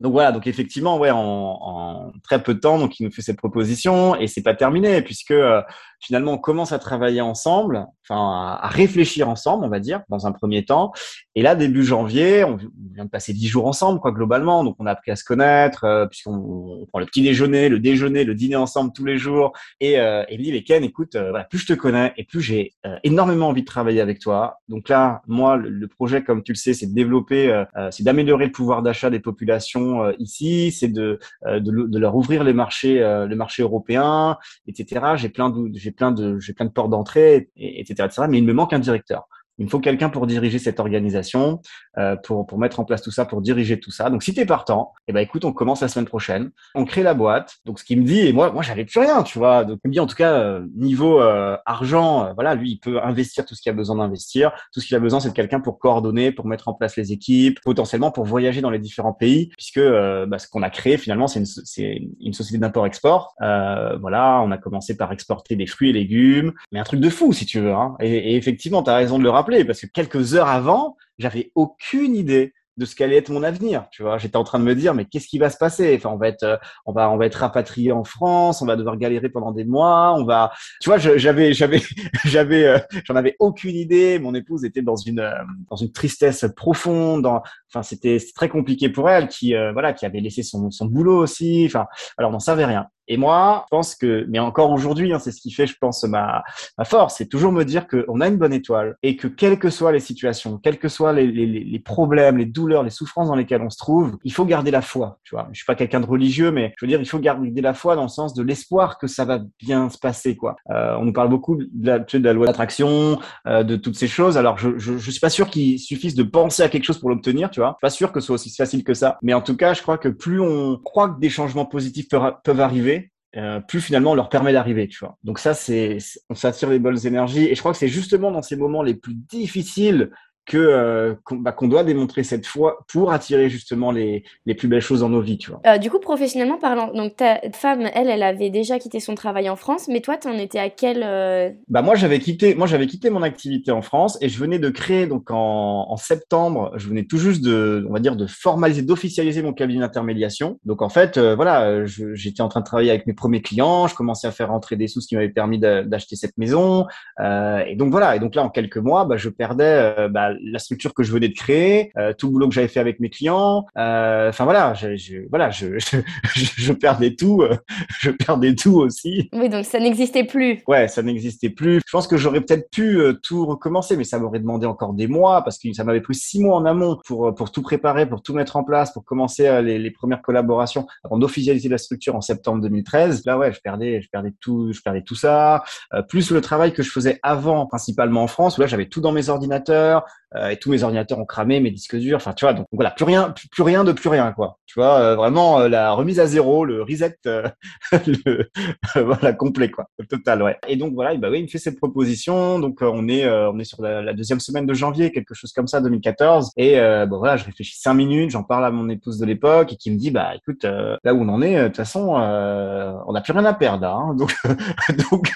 [0.00, 3.22] Donc voilà, donc effectivement, ouais, en, en, très peu de temps, donc il nous fait
[3.22, 5.62] cette proposition et c'est pas terminé puisque euh,
[6.04, 10.32] finalement, on commence à travailler ensemble, enfin, à réfléchir ensemble, on va dire, dans un
[10.32, 10.92] premier temps.
[11.34, 12.56] Et là, début janvier, on
[12.94, 14.64] vient de passer dix jours ensemble, quoi, globalement.
[14.64, 18.24] Donc, on a appris à se connaître, euh, puisqu'on prend le petit déjeuner, le déjeuner,
[18.24, 19.52] le dîner ensemble tous les jours.
[19.80, 22.40] Et, euh, et me dit, mais Ken, écoute, euh, plus je te connais et plus
[22.40, 24.60] j'ai euh, énormément envie de travailler avec toi.
[24.68, 28.46] Donc là, moi, le, projet, comme tu le sais, c'est de développer, euh, c'est d'améliorer
[28.46, 33.34] le pouvoir d'achat des populations ici, c'est de, de, de, leur ouvrir les marchés, le
[33.36, 35.14] marché européen, etc.
[35.16, 35.92] J'ai plein de, j'ai
[36.38, 38.22] j'ai plein de portes d'entrée, etc., etc.
[38.28, 39.28] Mais il me manque un directeur.
[39.58, 41.60] Il me faut quelqu'un pour diriger cette organisation,
[41.98, 44.10] euh, pour, pour mettre en place tout ça, pour diriger tout ça.
[44.10, 46.50] Donc, si tu es partant, eh ben, écoute, on commence la semaine prochaine.
[46.74, 47.56] On crée la boîte.
[47.64, 49.64] Donc, ce qu'il me dit, et moi, moi, j'avais plus rien, tu vois.
[49.64, 52.78] Donc, il me dit, en tout cas, euh, niveau euh, argent, euh, voilà, lui, il
[52.78, 54.52] peut investir tout ce qu'il a besoin d'investir.
[54.72, 57.12] Tout ce qu'il a besoin, c'est de quelqu'un pour coordonner, pour mettre en place les
[57.12, 60.96] équipes, potentiellement pour voyager dans les différents pays, puisque euh, bah, ce qu'on a créé,
[60.96, 63.34] finalement, c'est une, une société d'import-export.
[63.42, 67.08] Euh, voilà, on a commencé par exporter des fruits et légumes, mais un truc de
[67.08, 67.72] fou, si tu veux.
[67.72, 67.94] Hein.
[68.00, 71.52] Et, et effectivement, tu as raison de le rappeler, parce que quelques heures avant, j'avais
[71.54, 73.86] aucune idée de ce qu'allait être mon avenir.
[73.90, 75.94] Tu vois, j'étais en train de me dire, mais qu'est-ce qui va se passer?
[75.96, 78.76] Enfin, on va être, euh, on va, on va être rapatrié en France, on va
[78.76, 81.80] devoir galérer pendant des mois, on va, tu vois, j'avais, j'avais,
[82.24, 84.18] j'avais, euh, j'en avais aucune idée.
[84.18, 85.34] Mon épouse était dans une, euh,
[85.70, 87.26] dans une tristesse profonde.
[87.26, 91.64] Enfin, c'était très compliqué pour elle, qui, voilà, qui avait laissé son, son boulot aussi.
[91.66, 92.86] Enfin, alors, on n'en savait rien.
[93.08, 96.04] Et moi, je pense que, mais encore aujourd'hui, hein, c'est ce qui fait, je pense,
[96.04, 96.42] ma,
[96.78, 99.70] ma force, c'est toujours me dire qu'on a une bonne étoile et que quelles que
[99.70, 103.34] soient les situations, quels que soient les, les, les, problèmes, les douleurs, les souffrances dans
[103.34, 105.18] lesquelles on se trouve, il faut garder la foi.
[105.24, 107.60] Tu vois, je suis pas quelqu'un de religieux, mais je veux dire, il faut garder
[107.60, 110.36] la foi dans le sens de l'espoir que ça va bien se passer.
[110.36, 110.56] Quoi.
[110.70, 114.08] Euh, on nous parle beaucoup de la, de la loi d'attraction, euh, de toutes ces
[114.08, 114.38] choses.
[114.38, 117.10] Alors, je, je, je suis pas sûr qu'il suffise de penser à quelque chose pour
[117.10, 117.50] l'obtenir.
[117.50, 119.18] Tu vois, suis pas sûr que ce soit aussi facile que ça.
[119.22, 122.60] Mais en tout cas, je crois que plus on croit que des changements positifs peuvent
[122.60, 123.03] arriver
[123.36, 125.18] euh, plus finalement on leur permet d'arriver, tu vois.
[125.24, 125.98] Donc ça, c'est,
[126.30, 127.46] on s'attire les bonnes énergies.
[127.46, 130.10] Et je crois que c'est justement dans ces moments les plus difficiles
[130.46, 134.68] que euh, qu'on bah, qu'on doit démontrer cette foi pour attirer justement les, les plus
[134.68, 135.60] belles choses dans nos vies, tu vois.
[135.66, 139.48] Euh, du coup, professionnellement parlant, donc ta femme, elle, elle avait déjà quitté son travail
[139.48, 141.50] en France, mais toi, tu en étais à quel euh...
[141.68, 144.68] Bah moi, j'avais quitté, moi j'avais quitté mon activité en France et je venais de
[144.68, 148.82] créer donc en, en septembre, je venais tout juste de, on va dire, de formaliser,
[148.82, 150.58] d'officialiser mon cabinet d'intermédiation.
[150.64, 154.26] Donc en fait, voilà, j'étais en train de travailler avec mes premiers clients, je commençais
[154.26, 156.86] à faire rentrer des sous, ce qui m'avait permis d'acheter cette maison.
[157.20, 160.94] Et donc voilà, et donc là en quelques mois, bah, je perdais bah, la structure
[160.94, 163.66] que je venais de créer, euh, tout le boulot que j'avais fait avec mes clients.
[163.76, 165.78] Euh, enfin voilà, je, je, voilà, je,
[166.34, 167.56] je, je perdais tout, euh,
[168.00, 169.28] je perdais tout aussi.
[169.32, 170.60] Oui, donc ça n'existait plus.
[170.66, 171.80] Ouais, ça n'existait plus.
[171.86, 175.06] Je pense que j'aurais peut-être pu euh, tout recommencer, mais ça m'aurait demandé encore des
[175.06, 178.22] mois parce que ça m'avait pris six mois en amont pour pour tout préparer, pour
[178.22, 182.20] tout mettre en place, pour commencer les, les premières collaborations avant d'officialiser la structure en
[182.20, 183.24] septembre 2013.
[183.26, 186.72] Là, ouais, je perdais, je perdais tout, je perdais tout ça, euh, plus le travail
[186.72, 190.04] que je faisais avant, principalement en France, où là j'avais tout dans mes ordinateurs,
[190.36, 192.90] euh, et tous mes ordinateurs ont cramé, mes disques durs, enfin tu vois, donc voilà,
[192.90, 194.58] plus rien, plus, rien de plus rien quoi.
[194.66, 197.48] Tu vois, euh, vraiment euh, la remise à zéro, le reset, euh,
[198.26, 198.50] le,
[198.96, 200.58] voilà complet quoi, total ouais.
[200.66, 203.64] Et donc voilà, bah oui, il me fait cette proposition, donc on est on est
[203.64, 206.76] sur la, deuxième semaine de janvier, quelque chose comme ça, 2014, et
[207.08, 209.90] bon voilà, je réfléchis cinq minutes, j'en parle à mon épouse de l'époque et qui
[209.90, 213.32] me dit bah écoute, là où on en est, de toute façon, on n'a plus
[213.32, 214.34] rien à perdre, hein, donc
[215.10, 215.32] donc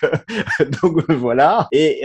[0.82, 1.68] donc voilà.
[1.72, 2.02] Et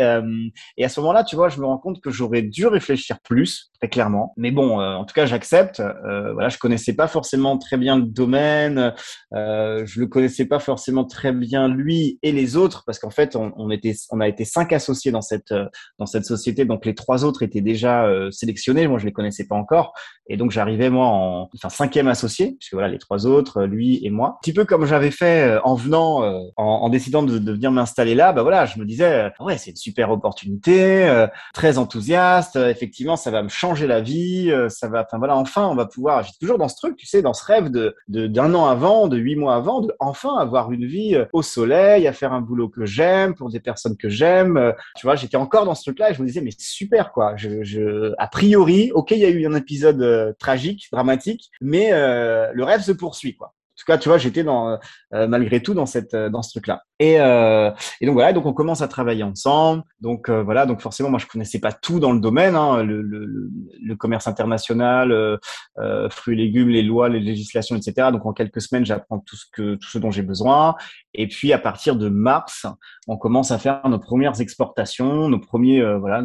[0.77, 2.82] et à ce moment-là, tu vois, je me rends compte que j'aurais dû réfléchir
[3.23, 4.33] plus, très clairement.
[4.37, 5.79] Mais bon, euh, en tout cas, j'accepte.
[5.79, 8.93] Euh, voilà, je connaissais pas forcément très bien le domaine.
[9.33, 13.35] Euh, je le connaissais pas forcément très bien lui et les autres, parce qu'en fait,
[13.35, 15.53] on, on, était, on a été cinq associés dans cette
[15.99, 16.65] dans cette société.
[16.65, 18.87] Donc les trois autres étaient déjà euh, sélectionnés.
[18.87, 19.93] Moi, je les connaissais pas encore.
[20.29, 24.09] Et donc j'arrivais moi en enfin cinquième associé, puisque voilà les trois autres, lui et
[24.09, 24.29] moi.
[24.29, 26.23] Un petit peu comme j'avais fait en venant,
[26.55, 28.31] en, en, décidant de, de venir m'installer là.
[28.31, 33.43] Bah voilà, je me disais ouais, c'est une super opportunité, très enthousiaste effectivement, ça va
[33.43, 36.57] me changer la vie, euh, ça va, enfin voilà, enfin, on va pouvoir, j'étais toujours
[36.57, 39.55] dans ce truc, tu sais, dans ce rêve de, d'un an avant, de huit mois
[39.55, 43.35] avant, de enfin avoir une vie euh, au soleil, à faire un boulot que j'aime,
[43.35, 46.21] pour des personnes que j'aime, euh, tu vois, j'étais encore dans ce truc-là et je
[46.21, 49.55] me disais, mais super, quoi, je, je a priori, ok, il y a eu un
[49.55, 53.53] épisode tragique, dramatique, mais le rêve se poursuit, quoi.
[53.73, 54.77] En tout cas, tu vois, j'étais dans
[55.13, 56.83] euh, malgré tout dans cette dans ce truc-là.
[57.03, 59.83] Et, euh, et donc voilà, donc on commence à travailler ensemble.
[59.99, 63.01] Donc euh, voilà, donc forcément, moi je connaissais pas tout dans le domaine, hein, le,
[63.01, 63.49] le,
[63.81, 68.09] le, commerce international, euh, fruits et légumes, les lois, les législations, etc.
[68.11, 70.75] Donc en quelques semaines, j'apprends tout ce que tout ce dont j'ai besoin.
[71.13, 72.67] Et puis à partir de mars,
[73.07, 76.23] on commence à faire nos premières exportations, nos premiers voilà.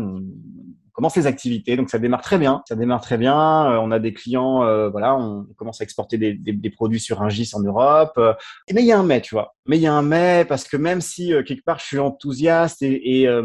[0.99, 1.77] Commence les activités.
[1.77, 2.63] Donc ça démarre très bien.
[2.69, 3.71] Ça démarre très bien.
[3.71, 7.29] Euh, on a des clients, euh, voilà, on commence à exporter des, produits sur un
[7.29, 8.15] GIS en Europe.
[8.19, 8.35] Euh,
[8.73, 9.55] mais il y a un mais, tu vois.
[9.69, 11.99] Mais il y a un mais parce que même si euh, quelque part je suis
[11.99, 13.43] enthousiaste et, et, euh,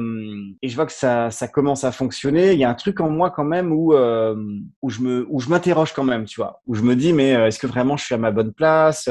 [0.61, 3.09] et, je vois que ça, ça commence à fonctionner, il y a un truc en
[3.09, 4.35] moi quand même où euh,
[4.81, 7.31] où je me où je m'interroge quand même, tu vois, où je me dis mais
[7.31, 9.09] est-ce que vraiment je suis à ma bonne place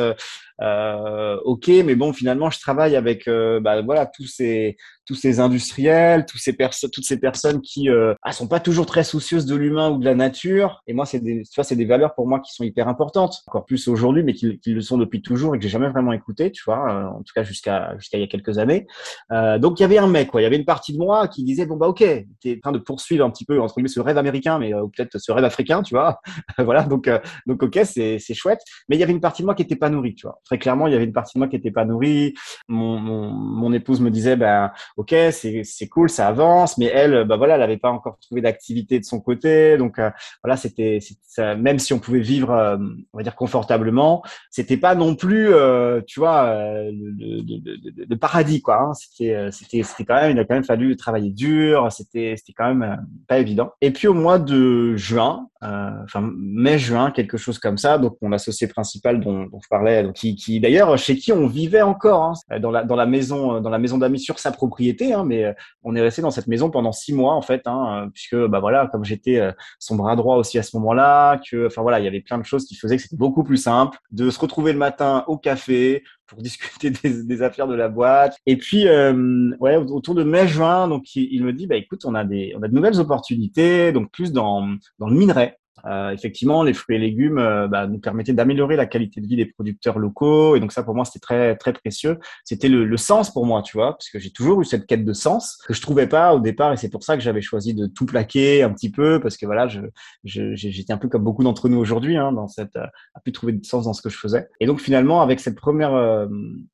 [0.62, 5.40] euh, ok, mais bon, finalement, je travaille avec euh, bah, voilà tous ces tous ces
[5.40, 6.56] industriels, tous ces
[6.92, 10.04] toutes ces personnes qui euh, ah, sont pas toujours très soucieuses de l'humain ou de
[10.04, 10.82] la nature.
[10.86, 13.42] Et moi, c'est des, tu vois, c'est des valeurs pour moi qui sont hyper importantes,
[13.48, 16.12] encore plus aujourd'hui, mais qui, qui, le sont depuis toujours et que j'ai jamais vraiment
[16.12, 18.86] écouté, tu vois, euh, en tout cas jusqu'à jusqu'à il y a quelques années.
[19.32, 21.28] Euh, donc il y avait un mec, quoi, il y avait une partie de moi
[21.28, 22.04] qui disait bon bah ok,
[22.40, 24.86] t'es en train de poursuivre un petit peu entre guillemets ce rêve américain, mais euh,
[24.94, 26.20] peut-être ce rêve africain, tu vois.
[26.58, 27.10] voilà, donc
[27.46, 29.76] donc ok, c'est c'est chouette, mais il y avait une partie de moi qui était
[29.76, 30.40] pas nourrie, tu vois.
[30.44, 32.34] Très clairement, il y avait une partie de moi qui était pas nourrie.
[32.68, 37.24] Mon mon, mon épouse me disait ben ok, c'est c'est cool, ça avance, mais elle,
[37.24, 40.10] bah voilà, elle avait pas encore trouvé d'activité de son côté, donc euh,
[40.42, 40.98] voilà, c'était
[41.38, 42.76] même si on pouvait vivre, euh,
[43.12, 46.54] on va dire confortablement, c'était pas non plus, euh, tu vois,
[46.92, 48.80] le, le, paradis quoi.
[48.80, 48.94] Hein.
[48.94, 52.74] C'était c'était c'était quand même, il a quand même fallu travailler dur, c'était c'était quand
[52.74, 53.72] même pas évident.
[53.80, 58.66] Et puis au mois de juin, enfin mai-juin, quelque chose comme ça, donc mon associé
[58.66, 62.58] principal dont, dont je parlais, donc, qui, qui d'ailleurs chez qui on vivait encore hein,
[62.58, 65.12] dans la dans la maison dans la maison d'amis sur sa propriété.
[65.12, 65.52] Hein, mais euh,
[65.82, 68.60] on est resté dans cette maison pendant six mois en fait, hein, euh, puisque bah
[68.60, 72.04] voilà, comme j'étais euh, son bras droit aussi à ce moment-là, que enfin voilà, il
[72.04, 74.72] y avait plein de choses qui faisaient que c'était beaucoup plus simple de se retrouver
[74.72, 76.02] le matin au café
[76.32, 78.36] pour discuter des, affaires de la boîte.
[78.46, 82.54] Et puis, ouais, autour de mai-juin, donc il, me dit, bah écoute, on a des,
[82.56, 84.68] on a de nouvelles opportunités, donc plus dans
[84.98, 85.56] dans le minerai.
[85.86, 89.36] Euh, effectivement, les fruits et légumes euh, bah, nous permettaient d'améliorer la qualité de vie
[89.36, 90.56] des producteurs locaux.
[90.56, 92.18] Et donc ça, pour moi, c'était très très précieux.
[92.44, 95.04] C'était le, le, sens pour moi, tu vois, parce que j'ai toujours eu cette quête
[95.04, 96.72] de sens que je trouvais pas au départ.
[96.72, 99.46] Et c'est pour ça que j'avais choisi de tout plaquer un petit peu, parce que
[99.46, 99.80] voilà, je,
[100.24, 103.52] j'étais un peu comme beaucoup d'entre nous aujourd'hui, hein, dans cette, euh, à plus trouver
[103.52, 104.48] de sens dans ce que je faisais.
[104.60, 106.26] Et donc finalement, avec cette première, euh,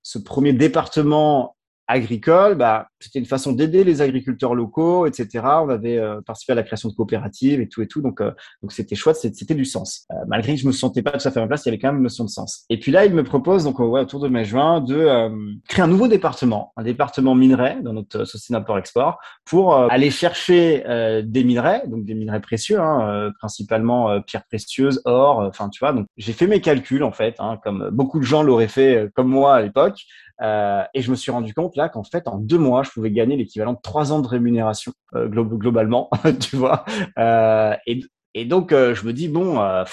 [0.02, 5.28] ce premier département agricole, bah, c'était une façon d'aider les agriculteurs locaux, etc.
[5.62, 8.32] On avait euh, participé à la création de coopératives et tout et tout, donc euh,
[8.62, 10.06] donc c'était chouette, c'était du sens.
[10.12, 11.70] Euh, malgré que je me sentais pas tout à fait à ma place, il y
[11.70, 12.64] avait quand même une notion de sens.
[12.70, 16.08] Et puis là, il me propose donc ouais, autour de mai-juin de créer un nouveau
[16.08, 20.84] département, un département minerai dans notre société d'import-export, pour aller chercher
[21.24, 25.92] des minerais, donc des minerais précieux, hein, principalement pierres précieuses, or, enfin tu vois.
[25.92, 29.28] Donc j'ai fait mes calculs en fait, hein, comme beaucoup de gens l'auraient fait comme
[29.28, 30.04] moi à l'époque.
[30.40, 33.10] Euh, et je me suis rendu compte là qu'en fait, en deux mois, je pouvais
[33.10, 36.84] gagner l'équivalent de trois ans de rémunération euh, globalement, tu vois.
[37.18, 38.00] Euh, et,
[38.34, 39.60] et, donc, euh, je me dis bon.
[39.60, 39.84] Euh,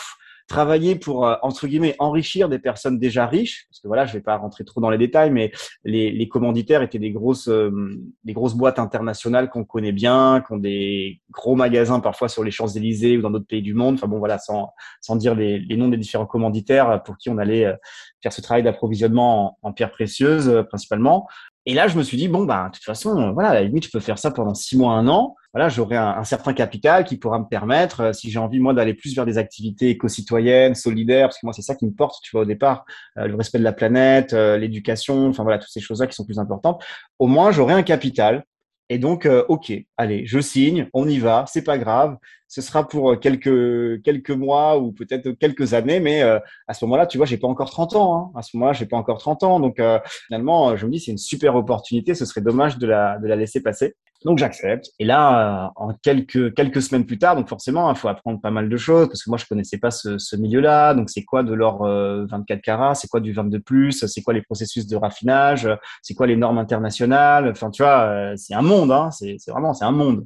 [0.48, 4.22] travailler pour euh, entre guillemets enrichir des personnes déjà riches parce que voilà je vais
[4.22, 5.52] pas rentrer trop dans les détails mais
[5.84, 7.72] les, les commanditaires étaient des grosses euh,
[8.24, 12.52] des grosses boîtes internationales qu'on connaît bien qui ont des gros magasins parfois sur les
[12.52, 14.70] Champs Élysées ou dans d'autres pays du monde enfin bon voilà sans
[15.02, 17.74] sans dire les, les noms des différents commanditaires pour qui on allait euh,
[18.22, 21.28] faire ce travail d'approvisionnement en, en pierres précieuses principalement
[21.68, 23.86] et là, je me suis dit, bon, bah, de toute façon, voilà, à la limite,
[23.86, 25.36] je peux faire ça pendant six mois, un an.
[25.54, 28.94] Voilà, j'aurai un, certain capital qui pourra me permettre, euh, si j'ai envie, moi, d'aller
[28.94, 32.32] plus vers des activités éco-citoyennes, solidaires, parce que moi, c'est ça qui me porte, tu
[32.32, 32.86] vois, au départ,
[33.18, 36.26] euh, le respect de la planète, euh, l'éducation, enfin, voilà, toutes ces choses-là qui sont
[36.26, 36.84] plus importantes.
[37.20, 38.44] Au moins, j'aurai un capital
[38.90, 42.18] et donc, euh, ok, allez, je signe, on y va, c'est pas grave.
[42.56, 46.40] Ce sera pour euh, quelques quelques mois ou peut-être quelques années, mais euh,
[46.70, 48.16] à ce moment-là, tu vois, j'ai pas encore 30 ans.
[48.16, 48.40] Hein.
[48.40, 49.82] À ce moment-là, j'ai pas encore 30 ans, donc
[50.28, 52.16] finalement, je me dis c'est une super opportunité.
[52.16, 53.98] Ce serait dommage de la de la laisser passer.
[54.26, 54.92] Donc j'accepte.
[55.00, 58.70] Et là, en quelques quelques semaines plus tard, donc forcément, il faut apprendre pas mal
[58.70, 60.94] de choses parce que moi je connaissais pas ce, ce milieu-là.
[60.94, 64.42] Donc c'est quoi de l'or 24 carats, c'est quoi du 22 plus, c'est quoi les
[64.42, 65.70] processus de raffinage,
[66.02, 67.50] c'est quoi les normes internationales?
[67.50, 70.26] Enfin, tu vois, c'est un monde monde, hein, c'est vraiment c'est un monde.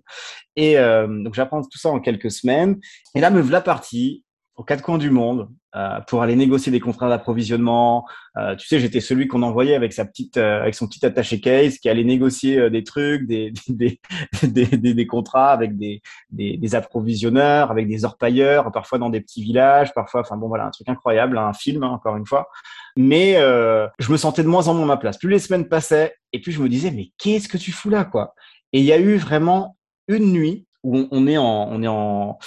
[0.56, 2.80] Et euh, donc j'apprends tout ça en quelques semaines.
[3.16, 4.24] Et là me voilà parti
[4.60, 8.06] aux quatre coins du monde euh, pour aller négocier des contrats d'approvisionnement.
[8.38, 11.40] Euh, tu sais, j'étais celui qu'on envoyait avec sa petite, euh, avec son petit attaché
[11.40, 14.02] case, qui allait négocier euh, des trucs, des des,
[14.44, 19.94] des, des, contrats avec des, des, approvisionneurs, avec des orpailleurs, parfois dans des petits villages,
[19.94, 22.50] parfois, enfin bon voilà, un truc incroyable, un film hein, encore une fois.
[22.98, 25.18] Mais euh, je me sentais de moins en moins ma place.
[25.18, 28.04] Plus les semaines passaient, et puis je me disais, mais qu'est-ce que tu fous là,
[28.04, 28.34] quoi?
[28.74, 29.78] Et il y a eu vraiment
[30.10, 32.38] une nuit où on est en, on est en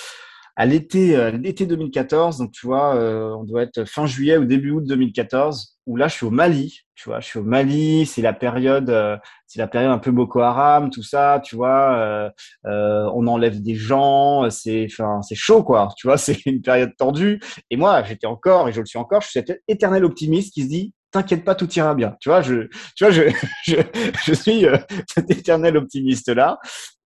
[0.56, 4.44] à l'été euh, l'été 2014 donc tu vois euh, on doit être fin juillet ou
[4.44, 6.80] début août 2014 où là je suis au Mali.
[6.94, 8.06] Tu vois je suis au Mali.
[8.06, 12.30] C'est la période euh, c'est la période un peu Boko Haram tout ça tu vois
[12.64, 15.88] on enlève des gens c'est enfin c'est chaud quoi.
[15.96, 17.40] Tu vois c'est une période tendue.
[17.70, 20.62] Et moi j'étais encore et je le suis encore je suis cet éternel optimiste qui
[20.62, 22.16] se dit t'inquiète pas, tout ira bien.
[22.20, 23.24] Tu vois, je, tu vois, je,
[23.64, 23.76] je,
[24.24, 24.64] je suis
[25.06, 26.58] cet éternel optimiste là.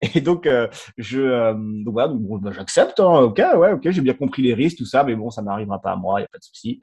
[0.02, 1.54] Et donc, euh, je, euh,
[1.86, 3.00] voilà, donc, bon, bah, j'accepte.
[3.00, 5.80] Hein, ok, ouais, ok, j'ai bien compris les risques, tout ça, mais bon, ça n'arrivera
[5.80, 6.80] pas à moi, il y a pas de souci.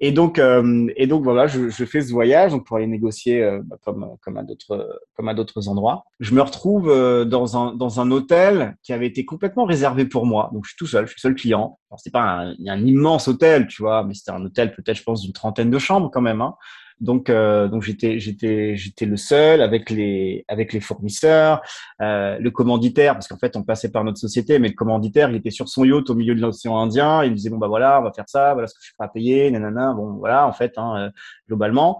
[0.00, 3.42] Et donc, euh, et donc voilà, je, je, fais ce voyage donc pour aller négocier
[3.42, 6.04] euh, bah, comme comme à d'autres comme à d'autres endroits.
[6.20, 10.26] Je me retrouve euh, dans un dans un hôtel qui avait été complètement réservé pour
[10.26, 10.50] moi.
[10.52, 11.78] Donc je suis tout seul, je suis seul client.
[11.98, 15.22] C'est pas un, un immense hôtel, tu vois, mais c'était un hôtel peut-être, je pense,
[15.22, 16.42] d'une trentaine de chambres quand même.
[16.42, 16.54] Hein.
[17.00, 21.60] Donc, euh, donc j'étais, j'étais, j'étais le seul avec les, avec les fournisseurs,
[22.00, 25.36] euh, le commanditaire, parce qu'en fait, on passait par notre société, mais le commanditaire, il
[25.36, 27.22] était sur son yacht au milieu de l'océan Indien.
[27.24, 29.06] Il disait bon bah voilà, on va faire ça, voilà ce que je suis prêt
[29.06, 29.92] à payer, nanana.
[29.92, 31.10] Bon voilà, en fait, hein, euh,
[31.48, 31.98] globalement.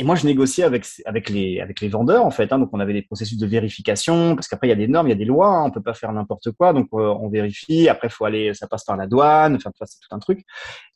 [0.00, 2.52] Et moi, je négociais avec avec les avec les vendeurs en fait.
[2.52, 5.06] Hein, donc, on avait des processus de vérification parce qu'après il y a des normes,
[5.06, 5.46] il y a des lois.
[5.46, 6.72] Hein, on peut pas faire n'importe quoi.
[6.72, 7.88] Donc, euh, on vérifie.
[7.88, 9.54] Après, faut aller, ça passe par la douane.
[9.54, 10.44] Enfin, c'est tout un truc.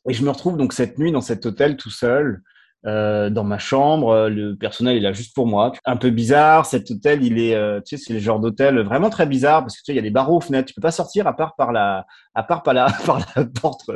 [0.09, 2.41] Et je me retrouve donc cette nuit dans cet hôtel tout seul
[2.85, 4.29] euh, dans ma chambre.
[4.29, 5.73] Le personnel est là juste pour moi.
[5.85, 6.65] Un peu bizarre.
[6.65, 9.75] Cet hôtel, il est, euh, tu sais, c'est le genre d'hôtel vraiment très bizarre parce
[9.75, 10.67] que tu sais, il y a des barreaux aux fenêtres.
[10.67, 12.87] Tu peux pas sortir à part par la, à part par la,
[13.61, 13.89] porte,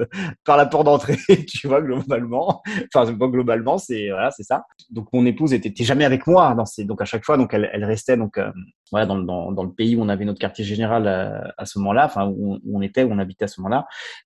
[0.44, 1.18] par la porte d'entrée.
[1.48, 2.62] tu vois globalement.
[2.94, 4.64] Enfin, globalement, c'est voilà, c'est ça.
[4.90, 6.54] Donc mon épouse était, jamais avec moi.
[6.56, 8.52] Dans ces, donc à chaque fois, donc elle, elle restait donc euh,
[8.92, 11.80] voilà dans, dans, dans, le pays où on avait notre quartier général à, à ce
[11.80, 12.06] moment-là.
[12.06, 13.86] Enfin, où, on était, où on habitait à ce moment-là.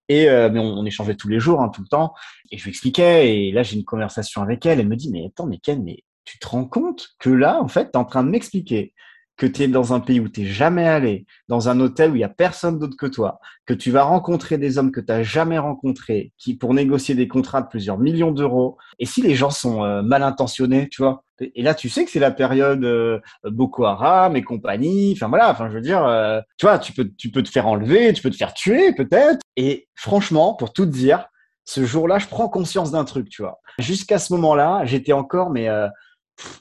[0.10, 2.14] Et euh, mais on, on, échangeait tous les jours, hein, tout le temps.
[2.52, 3.36] Et je lui expliquais.
[3.36, 4.80] Et là, j'ai une conversation avec elle.
[4.80, 7.68] Elle me dit, mais attends, mais Ken, mais tu te rends compte que là, en
[7.68, 8.94] fait, tu es en train de m'expliquer
[9.38, 12.22] que tu es dans un pays où tu jamais allé, dans un hôtel où il
[12.22, 15.60] y a personne d'autre que toi, que tu vas rencontrer des hommes que tu jamais
[15.60, 18.78] rencontrés, qui pour négocier des contrats de plusieurs millions d'euros.
[18.98, 22.12] Et si les gens sont euh, mal intentionnés, tu vois Et là, tu sais que
[22.12, 25.14] c'est la période euh, Boko Haram et compagnie.
[25.16, 27.68] Enfin voilà, enfin je veux dire, euh, tu vois, tu peux tu peux te faire
[27.68, 29.42] enlever, tu peux te faire tuer peut-être.
[29.56, 31.28] Et franchement, pour tout te dire,
[31.64, 33.60] ce jour-là, je prends conscience d'un truc, tu vois.
[33.78, 35.70] Jusqu'à ce moment-là, j'étais encore mais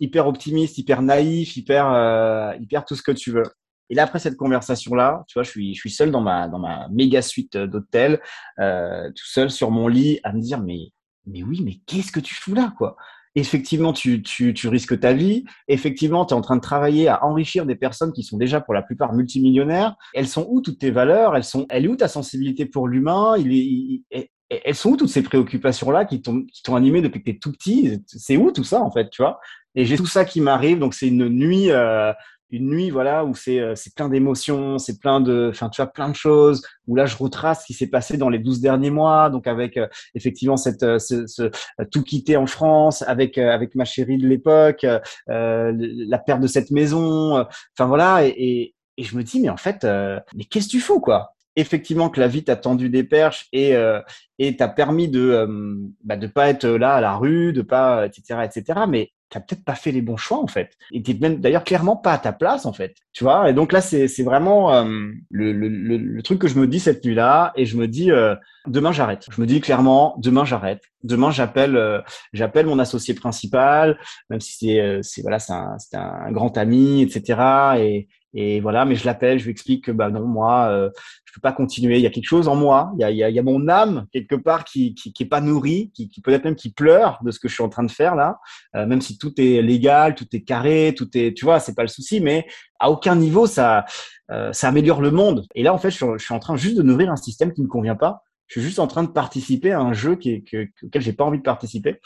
[0.01, 3.45] hyper optimiste, hyper naïf, hyper, euh, hyper tout ce que tu veux.
[3.89, 6.59] Et là, après cette conversation-là, tu vois, je suis, je suis seul dans ma, dans
[6.59, 8.21] ma méga suite d'hôtel,
[8.59, 10.91] euh, tout seul sur mon lit, à me dire, mais,
[11.27, 12.97] mais oui, mais qu'est-ce que tu fous là, quoi?
[13.37, 15.45] Effectivement, tu, tu, tu risques ta vie.
[15.69, 18.73] Effectivement, tu es en train de travailler à enrichir des personnes qui sont déjà pour
[18.73, 19.95] la plupart multimillionnaires.
[20.15, 21.37] Elles sont où toutes tes valeurs?
[21.37, 23.35] Elles sont, elle est où ta sensibilité pour l'humain?
[23.37, 24.05] Il il,
[24.49, 28.03] elles sont où toutes ces préoccupations-là qui t'ont animé depuis que tu es tout petit?
[28.07, 29.41] C'est où tout ça en fait, tu vois?
[29.75, 32.13] Et j'ai tout ça qui m'arrive, donc c'est une nuit, euh,
[32.51, 36.09] une nuit voilà où c'est euh, plein d'émotions, c'est plein de, enfin tu vois plein
[36.09, 36.63] de choses.
[36.87, 39.77] Où là je retrace ce qui s'est passé dans les douze derniers mois, donc avec
[39.77, 41.51] euh, effectivement cette euh, ce, ce,
[41.91, 44.87] tout quitter en France, avec avec ma chérie de l'époque,
[45.27, 47.45] la perte de cette maison,
[47.77, 50.81] enfin voilà et, et, et, je me dis mais en fait mais qu'est-ce que tu
[50.81, 51.36] fous quoi?
[51.57, 54.01] Effectivement que la vie t'a tendu des perches et euh,
[54.39, 58.07] et t'a permis de euh, bah, de pas être là à la rue, de pas
[58.07, 58.81] etc etc.
[58.89, 60.77] Mais t'as peut-être pas fait les bons choix en fait.
[60.93, 62.95] Et t'es même d'ailleurs clairement pas à ta place en fait.
[63.13, 63.51] Tu vois.
[63.51, 64.85] Et donc là c'est vraiment euh,
[65.31, 68.35] le, le, le, truc que je me dis cette nuit-là et je me dis euh,
[68.67, 69.27] demain j'arrête.
[69.31, 70.83] Je me dis clairement demain j'arrête.
[71.03, 72.01] Demain j'appelle euh,
[72.33, 73.99] j'appelle mon associé principal,
[74.31, 77.79] même si c'est c'est voilà c'est un un grand ami etc.
[77.79, 78.09] Et
[78.39, 80.91] et voilà, mais je l'appelle, je lui explique que bah non, moi, euh,
[81.25, 81.97] je peux pas continuer.
[81.97, 83.39] Il y a quelque chose en moi, il y a, il y a, il y
[83.39, 86.55] a mon âme quelque part qui qui, qui est pas nourrie, qui, qui peut-être même
[86.55, 88.39] qui pleure de ce que je suis en train de faire là,
[88.75, 91.83] euh, même si tout est légal, tout est carré, tout est, tu vois, c'est pas
[91.83, 92.47] le souci, mais
[92.79, 93.87] à aucun niveau ça
[94.31, 95.47] euh, ça améliore le monde.
[95.55, 97.69] Et là, en fait, je suis, en train juste de nourrir un système qui ne
[97.69, 98.25] convient pas.
[98.49, 101.25] Je suis juste en train de participer à un jeu qui que, auquel j'ai pas
[101.25, 102.01] envie de participer.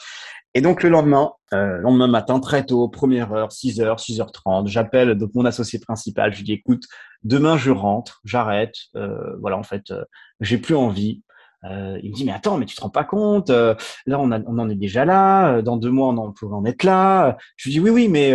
[0.54, 5.30] Et donc le lendemain, euh, lendemain matin, très tôt, première heure, 6h, 6h30, j'appelle donc
[5.34, 6.84] mon associé principal, je lui dis écoute,
[7.22, 10.04] demain je rentre, j'arrête, euh, voilà en fait, euh,
[10.40, 11.22] j'ai plus envie.
[11.64, 13.74] Euh, il me dit mais attends, mais tu te rends pas compte, euh,
[14.06, 16.82] là on, on en est déjà là, dans deux mois on en pourrait en être
[16.84, 17.36] là.
[17.56, 18.34] Je lui dis oui oui, mais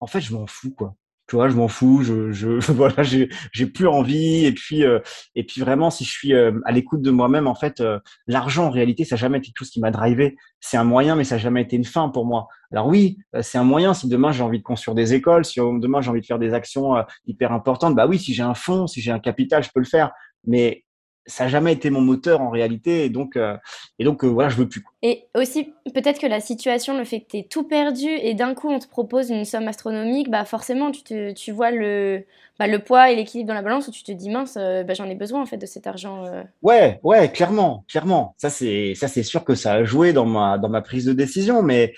[0.00, 0.94] en fait je m'en fous quoi
[1.30, 3.28] tu vois, je m'en fous, je, je voilà, j'ai,
[3.72, 4.44] plus envie.
[4.46, 4.98] Et puis, euh,
[5.36, 8.66] et puis vraiment, si je suis euh, à l'écoute de moi-même, en fait, euh, l'argent
[8.66, 10.34] en réalité, ça n'a jamais été quelque chose qui m'a drivé.
[10.58, 12.48] C'est un moyen, mais ça n'a jamais été une fin pour moi.
[12.72, 13.94] Alors oui, c'est un moyen.
[13.94, 16.52] Si demain j'ai envie de construire des écoles, si demain j'ai envie de faire des
[16.52, 19.80] actions hyper importantes, bah oui, si j'ai un fonds, si j'ai un capital, je peux
[19.80, 20.10] le faire.
[20.46, 20.84] Mais
[21.26, 23.56] ça n'a jamais été mon moteur en réalité, et donc, euh,
[23.98, 24.84] et donc euh, voilà, je veux plus.
[25.02, 28.54] Et aussi, peut-être que la situation, le fait que tu es tout perdu et d'un
[28.54, 32.24] coup on te propose une somme astronomique, bah forcément tu, te, tu vois le,
[32.58, 34.94] bah, le poids et l'équilibre dans la balance où tu te dis mince, euh, bah,
[34.94, 36.26] j'en ai besoin en fait de cet argent.
[36.26, 36.42] Euh.
[36.62, 38.34] Ouais, ouais, clairement, clairement.
[38.36, 41.12] Ça c'est, ça c'est sûr que ça a joué dans ma, dans ma prise de
[41.12, 41.94] décision, mais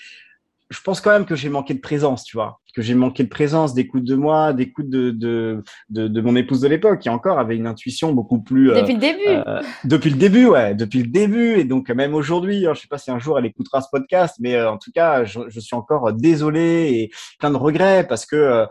[0.72, 3.28] je pense quand même que j'ai manqué de présence, tu vois, que j'ai manqué de
[3.28, 7.38] présence, d'écoute de moi, d'écoute de, de, de, de, mon épouse de l'époque, qui encore
[7.38, 8.70] avait une intuition beaucoup plus.
[8.70, 9.28] Euh, depuis le début.
[9.28, 12.88] Euh, depuis le début, ouais, depuis le début, et donc même aujourd'hui, hein, je sais
[12.88, 15.61] pas si un jour elle écoutera ce podcast, mais euh, en tout cas, je, je,
[15.61, 18.66] suis encore désolé et plein de regrets parce que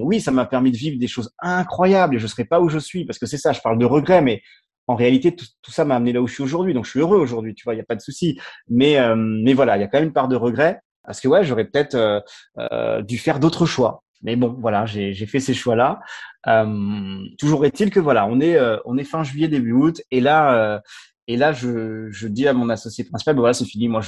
[0.00, 2.78] oui, ça m'a permis de vivre des choses incroyables et je serais pas où je
[2.78, 4.42] suis parce que c'est ça, je parle de regrets, mais
[4.88, 6.74] en réalité, tout, tout, ça m'a amené là où je suis aujourd'hui.
[6.74, 8.38] Donc, je suis heureux aujourd'hui, tu vois, il n'y a pas de souci.
[8.68, 11.28] Mais, euh, mais voilà, il y a quand même une part de regret parce que
[11.28, 12.20] ouais, j'aurais peut-être euh,
[12.58, 14.02] euh, dû faire d'autres choix.
[14.22, 16.00] Mais bon, voilà, j'ai fait ces choix-là.
[16.48, 20.20] Euh, toujours est-il que voilà, on est, euh, on est fin juillet, début août, et
[20.20, 20.80] là,
[21.28, 24.00] et là, je, je dis à mon associé principal, ben voilà, c'est fini, moi,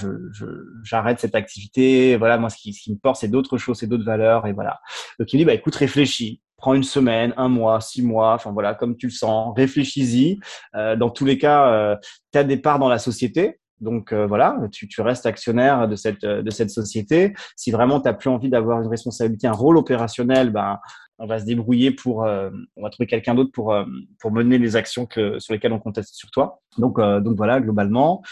[0.83, 2.17] j'arrête cette activité.
[2.17, 4.53] Voilà, moi, ce qui, ce qui me porte, c'est d'autres choses, c'est d'autres valeurs, et
[4.53, 4.81] voilà.
[5.19, 8.75] Donc, il dit, bah, écoute, réfléchis prends une semaine, un mois, six mois, enfin voilà,
[8.75, 10.41] comme tu le sens, réfléchis-y.
[10.75, 11.97] Euh, dans tous les cas, euh,
[12.33, 13.61] tu as des parts dans la société.
[13.81, 17.35] Donc euh, voilà, tu, tu, restes actionnaire de cette, de cette société.
[17.57, 20.79] Si vraiment tu plus envie d'avoir une responsabilité, un rôle opérationnel, ben,
[21.19, 23.85] on va se débrouiller pour, euh, on va trouver quelqu'un d'autre pour, euh,
[24.21, 26.61] pour mener les actions que, sur lesquelles on conteste sur toi.
[26.77, 28.23] Donc, donc voilà, globalement.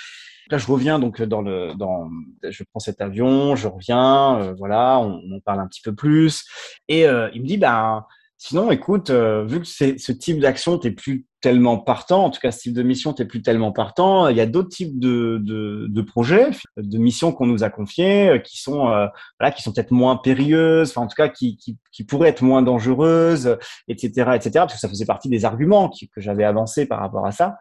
[0.51, 2.09] Là, je reviens donc dans le, dans,
[2.49, 6.45] je prends cet avion, je reviens, voilà, on, on, parle un petit peu plus,
[6.87, 8.05] et il me dit, ben,
[8.39, 12.41] Sinon, écoute, euh, vu que c'est ce type d'action, tu plus tellement partant, en tout
[12.41, 15.39] cas ce type de mission, tu plus tellement partant, il y a d'autres types de,
[15.43, 19.07] de, de, projets, de missions qu'on nous a confiées, euh, qui sont euh,
[19.41, 22.43] voilà, qui sont peut-être moins périlleuses, enfin en tout cas qui, qui, qui, pourraient être
[22.43, 23.57] moins dangereuses,
[23.89, 24.51] etc., etc.
[24.55, 27.57] Parce que ça faisait partie des arguments que j'avais avancés par rapport à ça.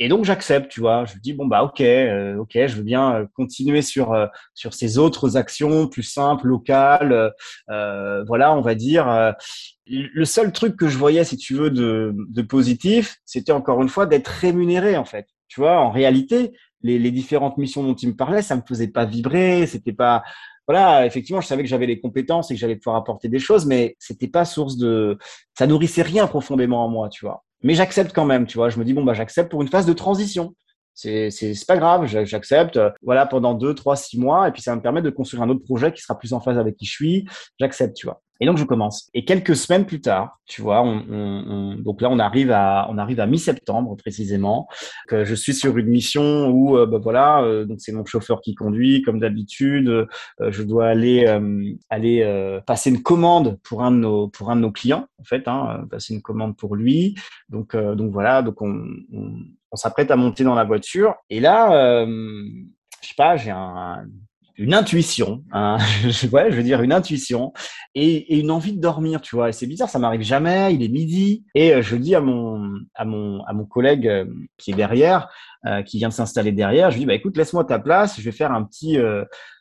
[0.00, 1.04] Et donc j'accepte, tu vois.
[1.04, 4.74] Je dis bon bah ok, euh, ok, je veux bien euh, continuer sur euh, sur
[4.74, 7.32] ces autres actions plus simples, locales.
[7.68, 9.34] voilà, on va dire.
[9.86, 13.88] le seul truc que je voyais, si tu veux, de, de positif, c'était encore une
[13.88, 15.26] fois d'être rémunéré en fait.
[15.48, 18.88] Tu vois, en réalité, les, les différentes missions dont il me parlait, ça me faisait
[18.88, 20.24] pas vibrer, c'était pas
[20.66, 23.66] voilà, effectivement, je savais que j'avais les compétences et que j'allais pouvoir apporter des choses,
[23.66, 25.18] mais c'était pas source de,
[25.58, 28.68] ça nourrissait rien profondément en moi, tu vois mais j'accepte quand même, tu vois.
[28.68, 30.54] Je me dis, bon, bah, j'accepte pour une phase de transition.
[30.92, 34.76] C'est, c'est, pas grave, j'accepte, voilà, pendant deux, trois, six mois, et puis ça va
[34.76, 36.92] me permettre de construire un autre projet qui sera plus en phase avec qui je
[36.92, 37.28] suis.
[37.58, 38.22] J'accepte, tu vois.
[38.40, 39.08] Et donc je commence.
[39.14, 42.98] Et quelques semaines plus tard, tu vois, on, on, donc là on arrive à on
[42.98, 44.68] arrive à mi-septembre précisément.
[45.06, 48.40] Que je suis sur une mission où euh, bah, voilà, euh, donc c'est mon chauffeur
[48.40, 49.88] qui conduit comme d'habitude.
[49.88, 50.06] Euh,
[50.50, 51.26] je dois aller
[51.90, 55.46] aller passer une commande pour un de nos pour un de nos clients en fait,
[55.46, 57.14] hein, passer une commande pour lui.
[57.48, 59.32] Donc donc voilà, donc on, on,
[59.70, 62.04] on s'apprête à monter dans la voiture et là
[63.04, 64.06] je sais pas, j'ai un,
[64.56, 65.78] une intuition, hein,
[66.32, 67.52] ouais, je veux dire une intuition
[67.94, 69.52] et, une envie de dormir, tu vois.
[69.52, 70.74] C'est bizarre, ça m'arrive jamais.
[70.74, 74.26] Il est midi et euh, je dis à mon à mon à mon collègue euh,
[74.56, 75.28] qui est derrière,
[75.66, 78.24] euh, qui vient de s'installer derrière, je lui dis bah écoute, laisse-moi ta place, je
[78.24, 78.98] vais faire un petit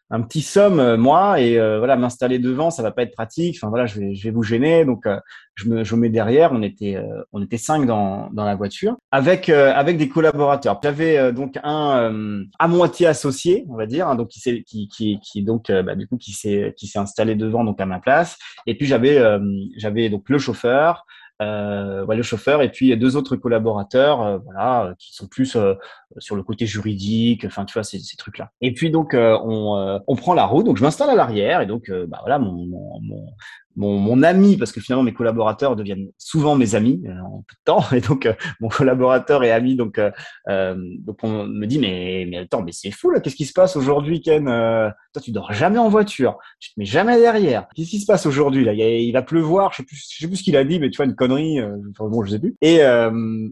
[0.09, 3.57] un petit somme euh, moi et euh, voilà m'installer devant ça va pas être pratique.
[3.57, 4.85] Enfin voilà je vais je vais vous gêner.
[4.85, 5.19] Donc euh,
[5.55, 6.51] je me je mets derrière.
[6.51, 6.97] On était
[7.31, 10.79] on était cinq dans dans la voiture avec avec des collaborateurs.
[10.83, 15.19] J'avais donc un à moitié associé on va dire hein, donc qui s'est qui qui
[15.19, 18.37] qui donc bah, du coup qui s'est qui s'est installé devant donc à ma place.
[18.65, 19.21] Et puis j'avais
[19.77, 21.05] j'avais donc le chauffeur
[21.43, 25.75] euh, ouais, le chauffeur et puis deux autres collaborateurs, euh, voilà, qui sont plus euh,
[26.17, 28.51] sur le côté juridique, enfin tu vois ces, ces trucs-là.
[28.61, 31.91] Et puis donc on, on prend la route, donc je m'installe à l'arrière et donc
[32.07, 33.25] bah voilà mon, mon, mon,
[33.75, 37.63] mon, ami, parce que finalement mes collaborateurs deviennent souvent mes amis euh, en peu de
[37.65, 40.11] temps, et donc euh, mon collaborateur et ami, donc euh,
[40.49, 43.53] euh, donc on me dit mais mais attends mais c'est fou là, qu'est-ce qui se
[43.53, 47.67] passe aujourd'hui Ken Toi tu dors jamais en voiture, tu te mets jamais derrière.
[47.75, 48.73] Qu'est-ce qui se passe aujourd'hui là?
[48.73, 50.97] Il, va pleuvoir, je sais plus je sais plus ce qu'il a dit, mais tu
[50.97, 52.55] vois une connerie, enfin, bon je sais plus.
[52.61, 52.79] Et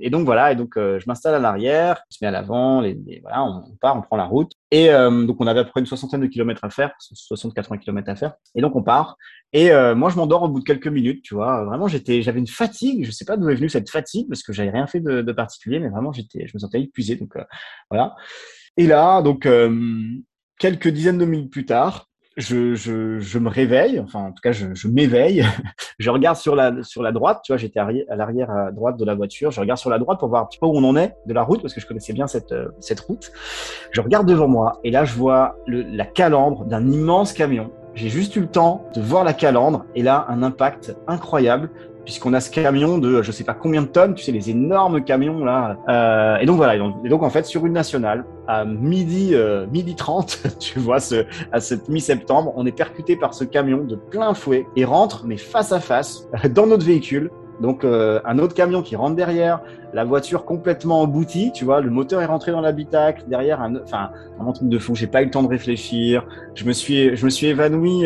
[0.02, 2.98] et donc voilà et donc je m'installe à l'arrière, je me mets à l'avant, les,
[3.22, 4.52] voilà on, on part, on prend la route.
[4.74, 8.10] Et donc on avait à peu près une soixantaine de kilomètres à faire, 60-80 kilomètres
[8.10, 8.34] à faire.
[8.56, 9.18] Et donc on part.
[9.54, 11.66] Et euh, moi, je m'endors au bout de quelques minutes, tu vois.
[11.66, 13.06] Vraiment, j'étais, j'avais une fatigue.
[13.06, 15.32] Je sais pas d'où est venue cette fatigue parce que j'avais rien fait de, de,
[15.34, 17.16] particulier, mais vraiment, j'étais, je me sentais épuisé.
[17.16, 17.44] Donc euh,
[17.90, 18.16] voilà.
[18.78, 20.04] Et là, donc euh,
[20.58, 22.08] quelques dizaines de minutes plus tard,
[22.38, 24.00] je, je, je me réveille.
[24.00, 25.46] Enfin, en tout cas, je, je m'éveille.
[26.00, 27.42] je regarde sur la sur la droite.
[27.44, 29.52] Tu vois, j'étais à l'arrière à droite de la voiture.
[29.52, 31.34] Je regarde sur la droite pour voir un petit peu où on en est de
[31.34, 33.32] la route parce que je connaissais bien cette cette route.
[33.92, 38.10] Je regarde devant moi et là, je vois le, la calandre d'un immense camion j'ai
[38.10, 41.70] juste eu le temps de voir la calandre et là, un impact incroyable
[42.06, 45.04] puisqu'on a ce camion de je sais pas combien de tonnes, tu sais les énormes
[45.04, 45.78] camions là.
[45.90, 49.96] Euh, et donc voilà, et donc, en fait sur une nationale à midi euh, midi
[49.96, 54.34] 30, tu vois ce à cette mi-septembre, on est percuté par ce camion de plein
[54.34, 57.30] fouet et rentre mais face à face dans notre véhicule
[57.60, 59.62] Donc un autre camion qui rentre derrière,
[59.94, 64.10] la voiture complètement emboutie, tu vois, le moteur est rentré dans l'habitacle, derrière un, enfin,
[64.40, 66.26] un truc de fond, j'ai pas eu le temps de réfléchir,
[66.56, 68.06] je me suis, je me suis évanoui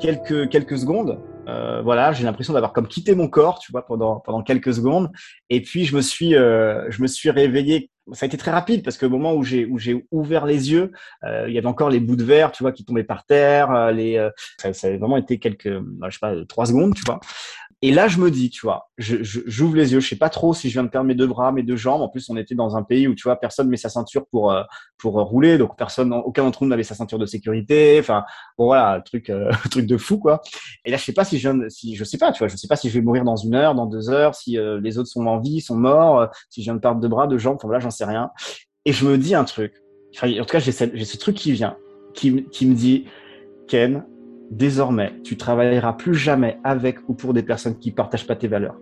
[0.00, 1.20] quelques quelques secondes.
[1.50, 5.10] Euh, voilà, j'ai l'impression d'avoir comme quitté mon corps, tu vois, pendant pendant quelques secondes.
[5.48, 7.90] Et puis je me suis euh, je me suis réveillé.
[8.12, 9.68] Ça a été très rapide parce qu'au moment où j'ai
[10.10, 10.92] ouvert les yeux,
[11.24, 13.92] euh, il y avait encore les bouts de verre, tu vois, qui tombaient par terre.
[13.92, 17.20] Les ça, ça, a vraiment été quelques, je sais pas, trois secondes, tu vois.
[17.82, 20.00] Et là, je me dis, tu vois, j'ouvre les yeux.
[20.00, 22.02] Je sais pas trop si je viens de perdre mes deux bras, mes deux jambes.
[22.02, 24.52] En plus, on était dans un pays où, tu vois, personne met sa ceinture pour
[24.52, 24.62] euh,
[24.98, 27.96] pour rouler, donc personne, aucun d'entre nous n'avait sa ceinture de sécurité.
[27.98, 28.22] Enfin,
[28.58, 30.42] bon voilà, truc euh, truc de fou quoi.
[30.84, 32.56] Et là, je sais pas si je viens, si je sais pas, tu vois, je
[32.56, 34.98] sais pas si je vais mourir dans une heure, dans deux heures, si euh, les
[34.98, 37.56] autres sont en vie, sont morts, si je viens de perdre deux bras, deux jambes.
[37.56, 38.30] Enfin voilà, j'en rien.
[38.84, 39.74] Et je me dis un truc.
[40.14, 41.76] Enfin, en tout cas, j'ai j'ai ce truc qui vient,
[42.14, 43.04] qui qui me dit,
[43.68, 44.04] Ken,
[44.50, 48.76] désormais, tu travailleras plus jamais avec ou pour des personnes qui partagent pas tes valeurs.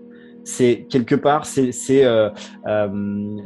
[0.44, 2.30] C'est quelque part, c'est euh,
[2.66, 2.88] euh,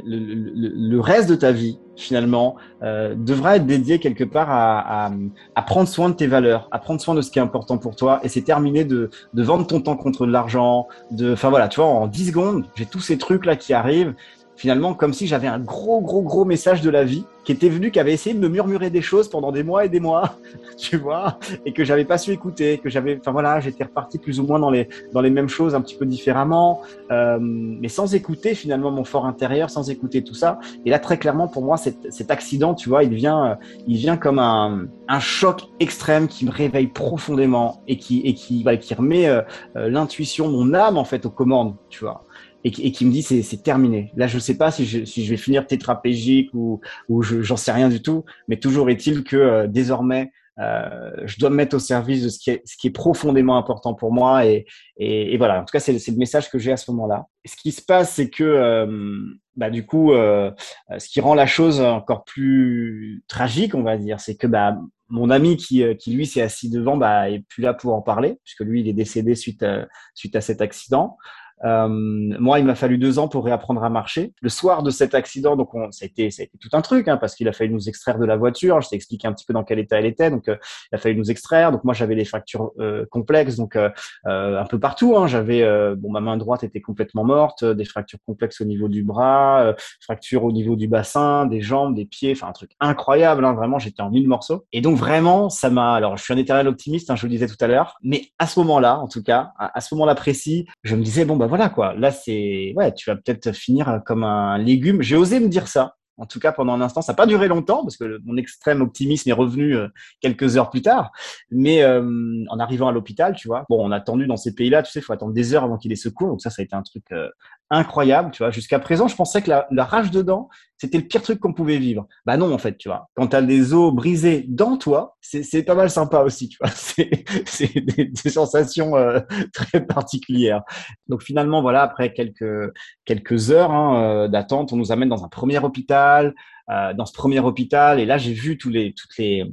[0.05, 5.11] le, reste de ta vie finalement euh, devra être dédié quelque part à,
[5.55, 7.97] à, prendre soin de tes valeurs, à prendre soin de ce qui est important pour
[7.97, 8.21] toi.
[8.23, 10.87] Et c'est terminé de, de vendre ton temps contre de l'argent.
[11.11, 14.13] De, enfin voilà, tu vois, en 10 secondes, j'ai tous ces trucs là qui arrivent
[14.55, 17.91] finalement comme si j'avais un gros, gros, gros message de la vie qui était venu,
[17.91, 20.37] qui avait essayé de me murmurer des choses pendant des mois et des mois,
[20.77, 24.39] tu vois, et que j'avais pas su écouter, que j'avais, enfin voilà, j'étais reparti plus
[24.39, 26.81] ou moins dans les dans les mêmes choses, un petit peu différemment,
[27.11, 30.59] euh, mais sans écouter finalement mon fort intérieur, sans écouter tout ça.
[30.85, 34.17] Et là, très clairement, pour moi, cet, cet accident, tu vois, il vient, il vient
[34.17, 38.93] comme un, un choc extrême qui me réveille profondément et qui et qui, voilà, qui
[38.93, 39.41] remet euh,
[39.75, 42.22] euh, l'intuition, mon âme en fait aux commandes, tu vois
[42.63, 44.11] et, qui me dit c'est terminé.
[44.15, 47.71] Là, je sais pas si je, si je vais finir tétraplégique ou, ou j'en sais
[47.71, 51.79] rien du tout, mais toujours est-il que euh, désormais, euh, je dois me mettre au
[51.79, 54.45] service de ce qui est, ce qui est profondément important pour moi.
[54.45, 54.65] Et,
[54.97, 57.25] et, et voilà, en tout cas, c'est le message que j'ai à ce moment-là.
[57.45, 59.19] Ce qui se passe, c'est que euh,
[59.55, 60.51] bah, du coup, euh,
[60.97, 64.77] ce qui rend la chose encore plus tragique, on va dire, c'est que bah,
[65.09, 68.37] mon ami qui, qui lui s'est assis devant bah, est plus là pour en parler,
[68.43, 71.17] puisque lui, il est décédé suite à, suite à cet accident.
[71.63, 74.33] Euh, moi, il m'a fallu deux ans pour réapprendre à marcher.
[74.41, 76.81] Le soir de cet accident, donc on, ça, a été, ça a été tout un
[76.81, 78.81] truc, hein, parce qu'il a fallu nous extraire de la voiture.
[78.81, 80.29] Je t'ai expliqué un petit peu dans quel état elle était.
[80.29, 80.57] Donc, euh,
[80.91, 81.71] il a fallu nous extraire.
[81.71, 83.89] Donc, moi, j'avais des fractures euh, complexes, donc euh,
[84.25, 85.17] un peu partout.
[85.17, 85.27] Hein.
[85.27, 85.63] J'avais,
[85.95, 90.43] bon, ma main droite était complètement morte, des fractures complexes au niveau du bras, fractures
[90.43, 92.31] au niveau du bassin, des jambes, des pieds.
[92.31, 93.45] Enfin, un truc incroyable.
[93.45, 94.65] Hein, vraiment, j'étais en mille morceaux.
[94.71, 95.93] Et donc, vraiment, ça m'a.
[95.93, 98.47] Alors, je suis un éternel optimiste, hein, je le disais tout à l'heure, mais à
[98.47, 101.47] ce moment-là, en tout cas, à, à ce moment-là précis, je me disais bon bah
[101.53, 101.93] voilà quoi.
[101.93, 105.03] Là, c'est ouais, tu vas peut-être finir comme un légume.
[105.03, 105.97] J'ai osé me dire ça.
[106.17, 108.81] En tout cas, pendant un instant, ça n'a pas duré longtemps parce que mon extrême
[108.81, 109.87] optimisme est revenu euh,
[110.19, 111.11] quelques heures plus tard.
[111.51, 114.81] Mais euh, en arrivant à l'hôpital, tu vois, bon, on a attendu dans ces pays-là,
[114.81, 116.29] tu sais, il faut attendre des heures avant qu'il ait secours.
[116.29, 117.29] Donc ça, ça a été un truc euh,
[117.69, 118.51] incroyable, tu vois.
[118.51, 121.77] Jusqu'à présent, je pensais que la, la rage dedans, c'était le pire truc qu'on pouvait
[121.77, 122.07] vivre.
[122.25, 123.07] Bah non, en fait, tu vois.
[123.15, 126.69] Quand tu as des os brisés dans toi, c'est pas mal sympa aussi, tu vois.
[127.45, 129.19] C'est des, des, sensations euh,
[129.53, 130.61] très particulières.
[131.07, 132.71] Donc finalement, voilà, après quelques,
[133.05, 136.33] quelques heures hein, euh, d'attente, on nous amène dans un premier hôpital.
[136.69, 139.43] Euh, dans ce premier hôpital, et là, j'ai vu tous les, toutes les,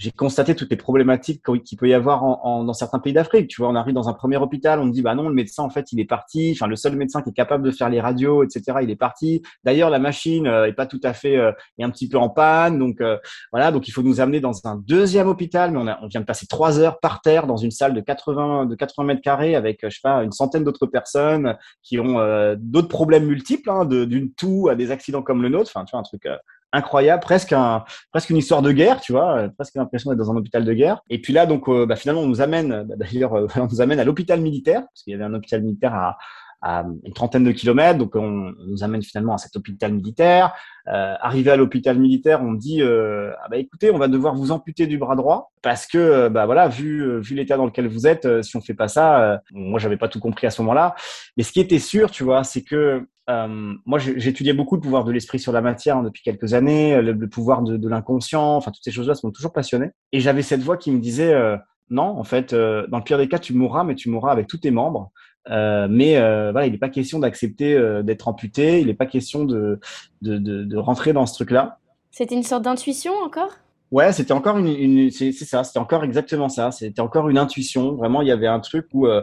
[0.00, 3.48] j'ai constaté toutes les problématiques qu'il peut y avoir en, en, dans certains pays d'Afrique.
[3.48, 5.62] Tu vois, on arrive dans un premier hôpital, on me dit bah non, le médecin
[5.62, 6.52] en fait il est parti.
[6.56, 8.78] Enfin, le seul médecin qui est capable de faire les radios, etc.
[8.82, 9.42] Il est parti.
[9.62, 12.30] D'ailleurs, la machine euh, est pas tout à fait, euh, est un petit peu en
[12.30, 12.78] panne.
[12.78, 13.18] Donc euh,
[13.52, 16.22] voilà, donc il faut nous amener dans un deuxième hôpital, mais on, a, on vient
[16.22, 19.54] de passer trois heures par terre dans une salle de 80 de 80 mètres carrés
[19.54, 24.32] avec je sais pas une centaine d'autres personnes qui ont d'autres problèmes multiples, hein, d'une
[24.32, 25.70] toux à des accidents comme le nôtre.
[25.74, 26.26] Enfin, tu vois un truc
[26.72, 30.36] incroyable, presque un, presque une histoire de guerre, tu vois, presque l'impression d'être dans un
[30.36, 31.00] hôpital de guerre.
[31.10, 33.80] Et puis là, donc, euh, bah, finalement, on nous amène, bah, d'ailleurs, euh, on nous
[33.80, 36.18] amène à l'hôpital militaire, parce qu'il y avait un hôpital militaire à,
[36.62, 40.52] à une trentaine de kilomètres, donc on, nous amène finalement à cet hôpital militaire.
[40.88, 44.52] Euh, arrivé à l'hôpital militaire, on dit euh, ah bah écoutez, on va devoir vous
[44.52, 48.42] amputer du bras droit parce que bah voilà, vu vu l'état dans lequel vous êtes,
[48.42, 50.94] si on fait pas ça, moi j'avais pas tout compris à ce moment-là.
[51.38, 55.04] Mais ce qui était sûr, tu vois, c'est que euh, moi, j'étudiais beaucoup le pouvoir
[55.04, 58.82] de l'esprit sur la matière hein, depuis quelques années, le, pouvoir de, l'inconscient, enfin toutes
[58.84, 59.90] ces choses-là, ça m'ont toujours passionné.
[60.12, 61.56] Et j'avais cette voix qui me disait euh,
[61.90, 64.46] non, en fait, euh, dans le pire des cas, tu mourras, mais tu mourras avec
[64.46, 65.12] tous tes membres.
[65.48, 69.80] mais voilà, il n'est pas question d'accepter d'être amputé, il n'est pas question de,
[70.22, 71.78] de, de, de, rentrer dans ce truc-là.
[72.10, 73.52] C'était une sorte d'intuition encore?
[73.90, 76.70] Ouais, c'était encore une, une c'est ça, c'était encore exactement ça.
[76.70, 77.94] C'était encore une intuition.
[77.94, 79.22] Vraiment, il y avait un truc où euh,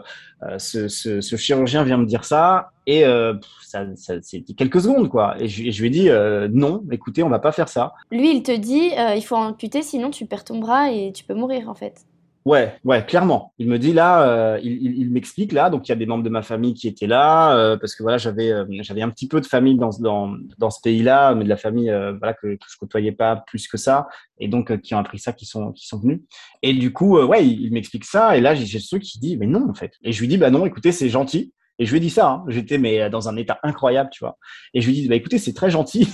[0.57, 5.35] ce, ce, chirurgien vient me dire ça et euh, ça, ça c'était quelques secondes quoi.
[5.39, 7.93] Et je, lui ai dit euh, non, écoutez, on va pas faire ça.
[8.11, 11.33] Lui, il te dit il faut amputer, sinon tu perds ton bras et tu peux
[11.33, 12.05] mourir en fait.
[12.47, 13.51] Ouais, ouais, clairement.
[13.57, 14.21] Il me dit là,
[14.55, 17.05] euh, il, m'explique là, donc il y a des membres de ma famille qui étaient
[17.05, 20.33] là, euh, parce que voilà, j'avais euh, j'avais un petit peu de famille dans dans
[20.57, 24.07] dans ce pays-là, mais de la famille voilà que, je côtoyais pas plus que ça,
[24.39, 26.21] et donc qui ont appris ça, qui sont qui sont venus.
[26.61, 29.19] Et du coup, ouais, il, il m'explique ça, et là j'ai j'ai ce truc qui
[29.19, 29.91] dit mais non en fait.
[30.01, 31.51] Et je lui dis bah non, écoutez, c'est gentil.
[31.79, 32.45] Et je lui ai dit ça, hein.
[32.47, 34.37] j'étais mais dans un état incroyable, tu vois.
[34.73, 36.07] Et je lui dis bah écoutez, c'est très gentil,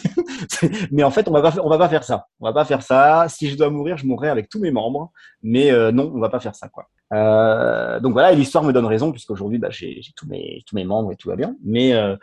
[0.92, 2.28] mais en fait on va pas on va pas faire ça.
[2.40, 3.26] On va pas faire ça.
[3.30, 5.12] Si je dois mourir, je mourrai avec tous mes membres,
[5.42, 6.88] mais euh, non, on va pas faire ça quoi.
[7.14, 10.84] Euh, donc voilà, et l'histoire me donne raison puisqu'aujourd'hui bah, j'ai tous mes tous mes
[10.84, 11.56] membres et tout va bien.
[11.64, 12.16] Mais euh,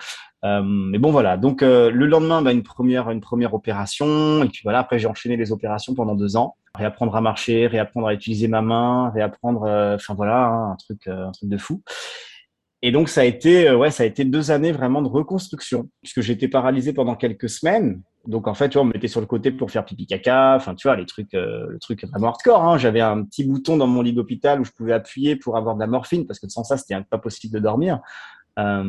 [0.44, 1.36] euh, mais bon voilà.
[1.36, 4.80] Donc euh, le lendemain, bah, une première une première opération et puis voilà.
[4.80, 8.62] Après j'ai enchaîné les opérations pendant deux ans, réapprendre à marcher, réapprendre à utiliser ma
[8.62, 9.62] main, réapprendre.
[9.64, 11.82] euh, Enfin voilà, hein, un truc euh, un truc de fou.
[12.82, 15.88] Et donc ça a été euh, ouais ça a été deux années vraiment de reconstruction
[16.02, 18.00] puisque j'étais paralysé pendant quelques semaines.
[18.26, 20.54] Donc en fait tu vois on me mettait sur le côté pour faire pipi caca,
[20.56, 22.62] enfin tu vois les trucs euh, le truc vraiment hardcore.
[22.64, 22.78] Hein.
[22.78, 25.80] J'avais un petit bouton dans mon lit d'hôpital où je pouvais appuyer pour avoir de
[25.80, 28.00] la morphine parce que sans ça c'était pas possible de dormir.
[28.58, 28.84] Euh,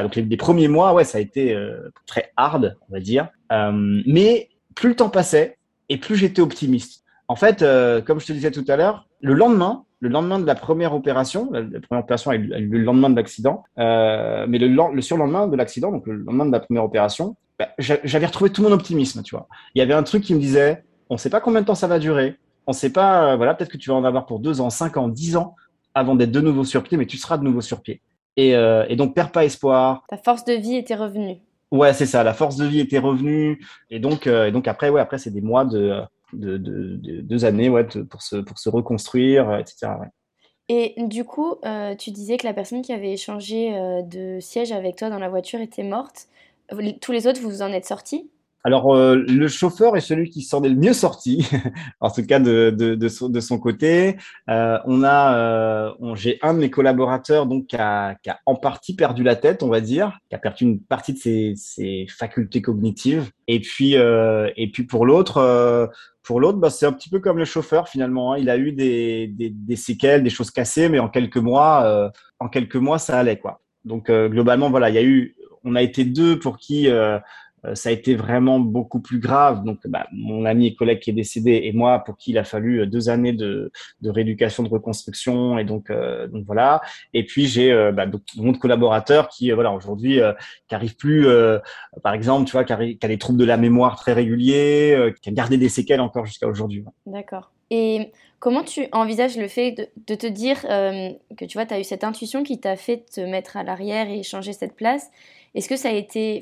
[0.00, 3.28] donc les, premiers mois ouais ça a été euh, très hard on va dire.
[3.52, 5.58] Euh, mais plus le temps passait
[5.88, 7.04] et plus j'étais optimiste.
[7.28, 7.64] En fait,
[8.04, 11.48] comme je te disais tout à l'heure, le lendemain, le lendemain de la première opération,
[11.52, 14.92] la, la première opération a eu lieu le lendemain de l'accident, euh, mais le, len-
[14.92, 18.50] le surlendemain de l'accident, donc le lendemain de la première opération, bah, j'a- j'avais retrouvé
[18.50, 19.48] tout mon optimisme, tu vois.
[19.74, 21.74] Il y avait un truc qui me disait, on ne sait pas combien de temps
[21.74, 22.36] ça va durer,
[22.66, 24.70] on ne sait pas, euh, voilà, peut-être que tu vas en avoir pour deux ans,
[24.70, 25.54] cinq ans, dix ans
[25.94, 28.02] avant d'être de nouveau sur pied, mais tu seras de nouveau sur pied.
[28.36, 31.36] Et, euh, et donc, perds pas espoir, Ta force de vie était revenue.
[31.72, 32.22] Ouais, c'est ça.
[32.22, 35.30] La force de vie était revenue, et donc, euh, et donc après, ouais, après c'est
[35.30, 36.00] des mois de,
[36.32, 39.98] de, de, de- deux années, ouais, pour se pour se reconstruire, euh, etc.
[40.68, 44.72] Et du coup, euh, tu disais que la personne qui avait échangé euh, de siège
[44.72, 46.28] avec toi dans la voiture était morte.
[47.00, 48.28] Tous les autres, vous en êtes sortis?
[48.66, 51.48] Alors, euh, le chauffeur est celui qui s'en est le mieux sorti,
[52.00, 54.16] en tout cas de, de, de, son, de son côté.
[54.50, 58.56] Euh, on a, euh, j'ai un de mes collaborateurs donc qui a, qui a en
[58.56, 62.06] partie perdu la tête, on va dire, qui a perdu une partie de ses, ses
[62.10, 63.30] facultés cognitives.
[63.46, 65.86] Et puis, euh, et puis pour l'autre, euh,
[66.24, 68.32] pour l'autre, bah, c'est un petit peu comme le chauffeur finalement.
[68.32, 68.38] hein.
[68.38, 72.08] Il a eu des, des, des séquelles, des choses cassées, mais en quelques mois, euh,
[72.40, 73.60] en quelques mois, ça allait quoi.
[73.84, 76.88] Donc globalement, voilà, il y a eu, on a été deux pour qui
[77.74, 79.64] ça a été vraiment beaucoup plus grave.
[79.64, 82.44] Donc, bah, mon ami et collègue qui est décédé et moi, pour qui il a
[82.44, 83.70] fallu euh, deux années de,
[84.04, 85.58] rééducation, de reconstruction.
[85.58, 86.80] Et euh, donc voilà.
[87.14, 88.06] Et puis, j'ai euh, bah,
[88.36, 90.32] mon collaborateur qui, euh, voilà, aujourd'hui, euh,
[90.68, 91.58] qui arrive plus, euh,
[92.02, 95.28] par exemple, tu vois, qui, a des troubles de la mémoire très réguliers, euh, qui
[95.28, 96.84] a gardé des séquelles encore jusqu'à aujourd'hui.
[97.06, 97.52] D'accord.
[97.70, 101.80] Et comment tu envisages le fait de, te dire euh, que tu vois, tu as
[101.80, 105.10] eu cette intuition qui t'a fait te mettre à l'arrière et changer cette place?
[105.54, 106.40] Est-ce que ça a été.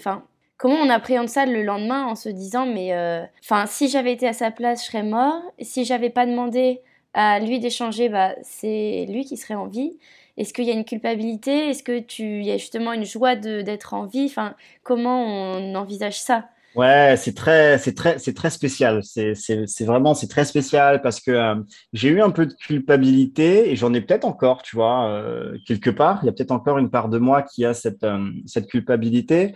[0.56, 2.92] Comment on appréhende ça le lendemain en se disant, mais.
[2.94, 5.42] euh, Enfin, si j'avais été à sa place, je serais mort.
[5.60, 6.82] Si j'avais pas demandé
[7.14, 9.98] à lui d'échanger, bah, c'est lui qui serait en vie.
[10.36, 11.68] Est-ce qu'il y a une culpabilité?
[11.70, 14.24] Est-ce que tu y a justement une joie d'être en vie?
[14.26, 16.48] Enfin, comment on envisage ça?
[16.74, 19.00] Ouais, c'est très, c'est très, c'est très spécial.
[19.04, 21.54] C'est, c'est, c'est vraiment, c'est très spécial parce que euh,
[21.92, 25.90] j'ai eu un peu de culpabilité et j'en ai peut-être encore, tu vois, euh, quelque
[25.90, 26.18] part.
[26.22, 29.54] Il y a peut-être encore une part de moi qui a cette, euh, cette culpabilité.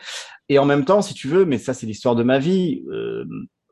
[0.48, 2.84] Et en même temps, si tu veux, mais ça, c'est l'histoire de ma vie.
[2.92, 3.24] euh,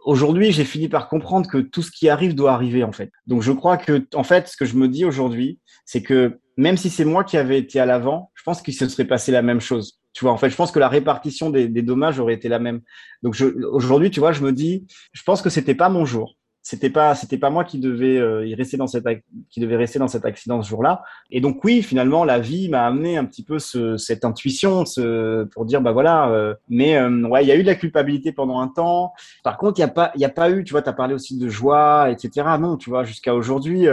[0.05, 3.11] Aujourd'hui, j'ai fini par comprendre que tout ce qui arrive doit arriver en fait.
[3.27, 6.77] Donc, je crois que, en fait, ce que je me dis aujourd'hui, c'est que même
[6.77, 9.43] si c'est moi qui avais été à l'avant, je pense qu'il se serait passé la
[9.43, 10.01] même chose.
[10.17, 12.59] Tu vois, en fait, je pense que la répartition des, des dommages aurait été la
[12.59, 12.81] même.
[13.23, 13.37] Donc
[13.71, 16.37] aujourd'hui, tu vois, je me dis, je pense que c'était pas mon jour.
[16.63, 19.77] C'était pas, c'était pas moi qui devais euh, y rester dans cet, ac- qui devait
[19.77, 21.03] rester dans cet accident ce jour-là.
[21.31, 25.45] Et donc oui, finalement, la vie m'a amené un petit peu ce, cette intuition, ce,
[25.45, 26.31] pour dire bah voilà.
[26.31, 29.13] euh, mais euh, ouais, il y a eu de la culpabilité pendant un temps.
[29.45, 31.13] Par contre, il y a pas, il y a pas eu, tu vois, as parlé
[31.15, 32.57] aussi de joie, etc.
[32.59, 33.87] Non, tu vois, jusqu'à aujourd'hui.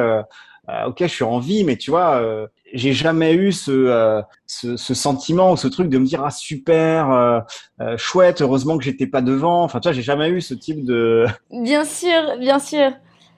[0.69, 4.21] Euh, ok, je suis en vie, mais tu vois, euh, j'ai jamais eu ce, euh,
[4.47, 7.43] ce, ce sentiment ou ce truc de me dire ah super,
[7.97, 9.63] chouette, heureusement que j'étais pas devant.
[9.63, 11.25] Enfin, tu vois, j'ai jamais eu ce type de.
[11.51, 12.91] Bien sûr, bien sûr.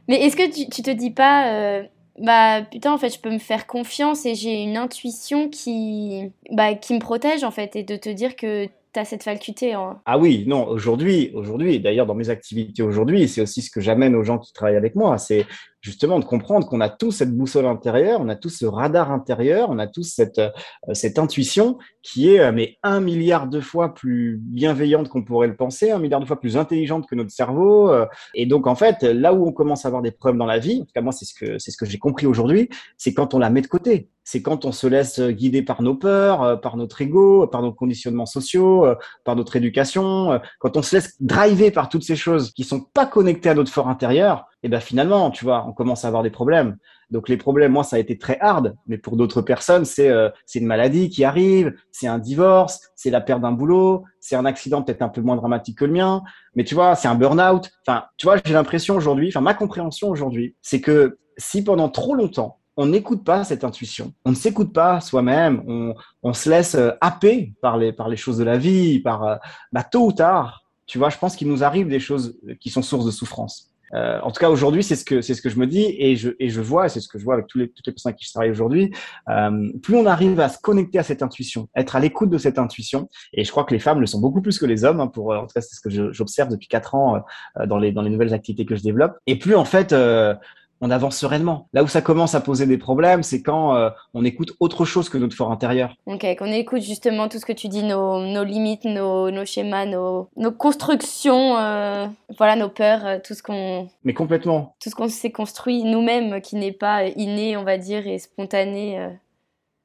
[0.08, 1.82] Mais est-ce que tu, tu te dis pas,
[2.22, 6.76] bah putain, en fait, je peux me faire confiance et j'ai une intuition qui, bah,
[6.76, 9.74] qui me protège, en fait, et de te dire que tu as cette faculté.
[9.74, 10.00] hein.
[10.06, 14.16] Ah oui, non, aujourd'hui, aujourd'hui, d'ailleurs dans mes activités aujourd'hui, c'est aussi ce que j'amène
[14.16, 15.46] aux gens qui travaillent avec moi, c'est
[15.86, 19.70] justement de comprendre qu'on a tous cette boussole intérieure, on a tous ce radar intérieur,
[19.70, 20.50] on a tous cette, euh,
[20.94, 25.56] cette intuition qui est euh, mais un milliard de fois plus bienveillante qu'on pourrait le
[25.56, 27.92] penser, un milliard de fois plus intelligente que notre cerveau.
[27.92, 30.58] euh, Et donc en fait, là où on commence à avoir des problèmes dans la
[30.58, 32.68] vie, en tout cas moi c'est ce que c'est ce que j'ai compris aujourd'hui,
[32.98, 34.10] c'est quand on la met de côté.
[34.28, 38.26] C'est quand on se laisse guider par nos peurs, par notre ego, par nos conditionnements
[38.26, 38.88] sociaux,
[39.24, 43.06] par notre éducation, quand on se laisse driver par toutes ces choses qui sont pas
[43.06, 46.30] connectées à notre fort intérieur, et ben finalement, tu vois, on commence à avoir des
[46.32, 46.78] problèmes.
[47.12, 50.30] Donc les problèmes, moi, ça a été très hard, mais pour d'autres personnes, c'est euh,
[50.46, 54.46] c'est une maladie qui arrive, c'est un divorce, c'est la perte d'un boulot, c'est un
[54.46, 56.24] accident peut-être un peu moins dramatique que le mien,
[56.56, 57.70] mais tu vois, c'est un burn-out.
[57.88, 62.16] Enfin, tu vois, j'ai l'impression aujourd'hui, enfin ma compréhension aujourd'hui, c'est que si pendant trop
[62.16, 65.94] longtemps on n'écoute pas cette intuition, on ne s'écoute pas soi-même, on,
[66.24, 69.36] on, se laisse euh, happer par les par les choses de la vie, par euh,
[69.72, 72.82] bah, tôt ou tard, tu vois, je pense qu'il nous arrive des choses qui sont
[72.82, 73.72] sources de souffrance.
[73.96, 76.16] Euh, en tout cas, aujourd'hui, c'est ce que c'est ce que je me dis et
[76.16, 78.12] je et je vois, c'est ce que je vois avec tous les, toutes les personnes
[78.12, 78.92] avec qui je travaille aujourd'hui.
[79.30, 82.60] Euh, plus on arrive à se connecter à cette intuition, être à l'écoute de cette
[82.60, 85.00] intuition, et je crois que les femmes le sont beaucoup plus que les hommes.
[85.00, 87.24] Hein, pour en tout cas, c'est ce que j'observe depuis quatre ans
[87.60, 89.14] euh, dans les dans les nouvelles activités que je développe.
[89.28, 90.36] Et plus en fait euh,
[90.82, 91.68] on avance sereinement.
[91.74, 95.10] Là où ça commence à poser des problèmes, c'est quand euh, on écoute autre chose
[95.10, 95.96] que notre fort intérieur.
[96.06, 99.86] Ok, qu'on écoute justement tout ce que tu dis, nos, nos limites, nos, nos, schémas,
[99.86, 102.08] nos, nos constructions, euh,
[102.38, 103.88] voilà, nos peurs, euh, tout ce qu'on.
[104.04, 104.76] Mais complètement.
[104.82, 109.10] Tout ce qu'on s'est construit nous-mêmes, qui n'est pas inné, on va dire, et spontané.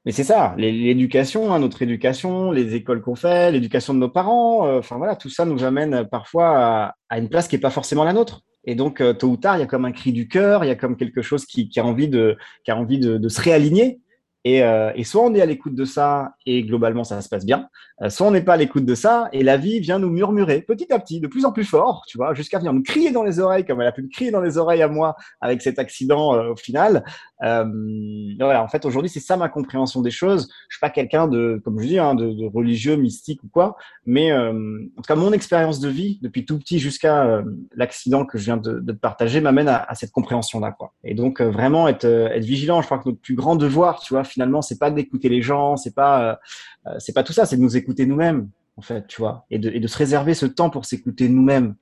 [0.05, 4.77] Mais c'est ça, l'éducation, hein, notre éducation, les écoles qu'on fait, l'éducation de nos parents,
[4.77, 8.03] enfin voilà, tout ça nous amène parfois à, à une place qui n'est pas forcément
[8.03, 8.41] la nôtre.
[8.65, 10.67] Et donc, euh, tôt ou tard, il y a comme un cri du cœur, il
[10.67, 13.29] y a comme quelque chose qui, qui a envie de, qui a envie de, de
[13.29, 13.99] se réaligner.
[14.43, 17.45] Et, euh, et, soit on est à l'écoute de ça et globalement ça se passe
[17.45, 17.69] bien,
[18.01, 20.61] euh, soit on n'est pas à l'écoute de ça et la vie vient nous murmurer
[20.61, 23.23] petit à petit, de plus en plus fort, tu vois, jusqu'à venir nous crier dans
[23.23, 25.79] les oreilles comme elle a pu me crier dans les oreilles à moi avec cet
[25.79, 27.03] accident euh, au final.
[27.43, 27.65] Euh,
[28.39, 30.49] voilà, en fait aujourd'hui c'est ça ma compréhension des choses.
[30.69, 34.33] Je suis pas quelqu'un de, comme je dis, hein, de, religieux, mystique ou quoi, mais
[34.33, 34.51] en
[34.97, 37.43] tout cas mon expérience de vie depuis tout petit jusqu'à
[37.75, 40.93] l'accident que je viens de, partager m'amène à, à, cette compréhension là, quoi.
[41.03, 42.81] Et donc vraiment être, être vigilant.
[42.81, 45.77] Je crois que notre plus grand devoir, tu vois finalement, c'est pas d'écouter les gens,
[45.77, 46.30] c'est pas,
[46.87, 49.59] euh, c'est pas tout ça, c'est de nous écouter nous-mêmes, en fait, tu vois, et
[49.59, 51.75] de se réserver ce temps pour s'écouter nous-mêmes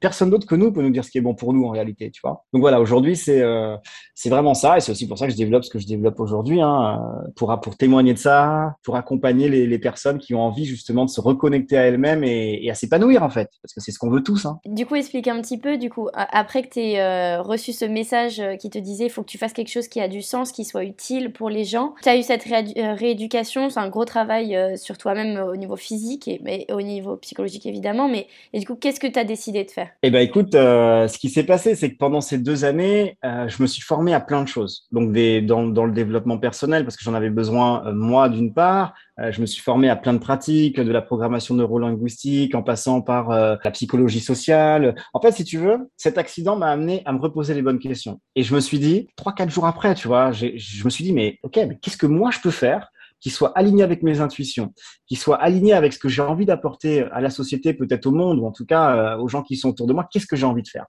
[0.00, 2.10] personne d'autre que nous peut nous dire ce qui est bon pour nous en réalité,
[2.10, 2.44] tu vois.
[2.52, 3.76] Donc voilà, aujourd'hui c'est euh,
[4.14, 6.20] c'est vraiment ça et c'est aussi pour ça que je développe ce que je développe
[6.20, 7.00] aujourd'hui, hein,
[7.36, 11.20] pour pour témoigner de ça, pour accompagner les, personnes qui ont envie justement de se
[11.20, 14.46] reconnecter à elles-mêmes et, à s'épanouir en fait, parce que c'est ce qu'on veut tous.
[14.46, 14.60] Hein.
[14.66, 17.84] Du coup, explique un petit peu, du coup, après que tu aies euh, reçu ce
[17.84, 20.22] message euh, qui te disait il faut que tu fasses quelque chose qui a du
[20.22, 23.88] sens, qui soit utile pour les gens, tu as eu cette euh, rééducation, c'est un
[23.88, 28.60] gros travail sur toi-même au niveau physique et, et, au niveau psychologique évidemment, mais et
[28.60, 31.28] du coup, qu'est-ce que tu as décidé de faire Eh ben, écoute, euh, ce qui
[31.28, 34.42] s'est passé, c'est que pendant ces deux années, euh, je me suis formé à plein
[34.42, 34.86] de choses.
[34.92, 38.54] Donc, des, dans, dans le développement personnel, parce que j'en avais besoin, euh, moi, d'une
[38.54, 38.94] part.
[39.20, 43.00] Euh, je me suis formé à plein de pratiques, de la programmation neurolinguistique, en passant
[43.00, 44.94] par euh, la psychologie sociale.
[45.12, 48.20] En fait, si tu veux, cet accident m'a amené à me reposer les bonnes questions.
[48.34, 51.12] Et je me suis dit, trois, quatre jours après, tu vois, je me suis dit,
[51.12, 52.88] mais ok, mais qu'est-ce que moi je peux faire
[53.24, 54.74] qui soit aligné avec mes intuitions,
[55.06, 58.38] qui soit aligné avec ce que j'ai envie d'apporter à la société, peut-être au monde,
[58.38, 60.44] ou en tout cas euh, aux gens qui sont autour de moi, qu'est-ce que j'ai
[60.44, 60.84] envie de faire?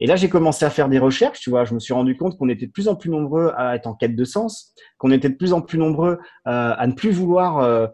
[0.00, 2.36] Et là, j'ai commencé à faire des recherches, tu vois, je me suis rendu compte
[2.36, 5.28] qu'on était de plus en plus nombreux à être en quête de sens, qu'on était
[5.28, 6.18] de plus en plus nombreux
[6.48, 7.86] euh, à ne plus vouloir euh,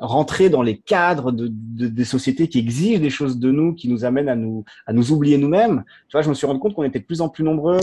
[0.00, 3.88] rentrer dans les cadres de, de, des sociétés qui exigent des choses de nous, qui
[3.88, 5.82] nous amènent à nous, à nous oublier nous-mêmes.
[6.08, 7.80] Tu vois, je me suis rendu compte qu'on était de plus en plus nombreux.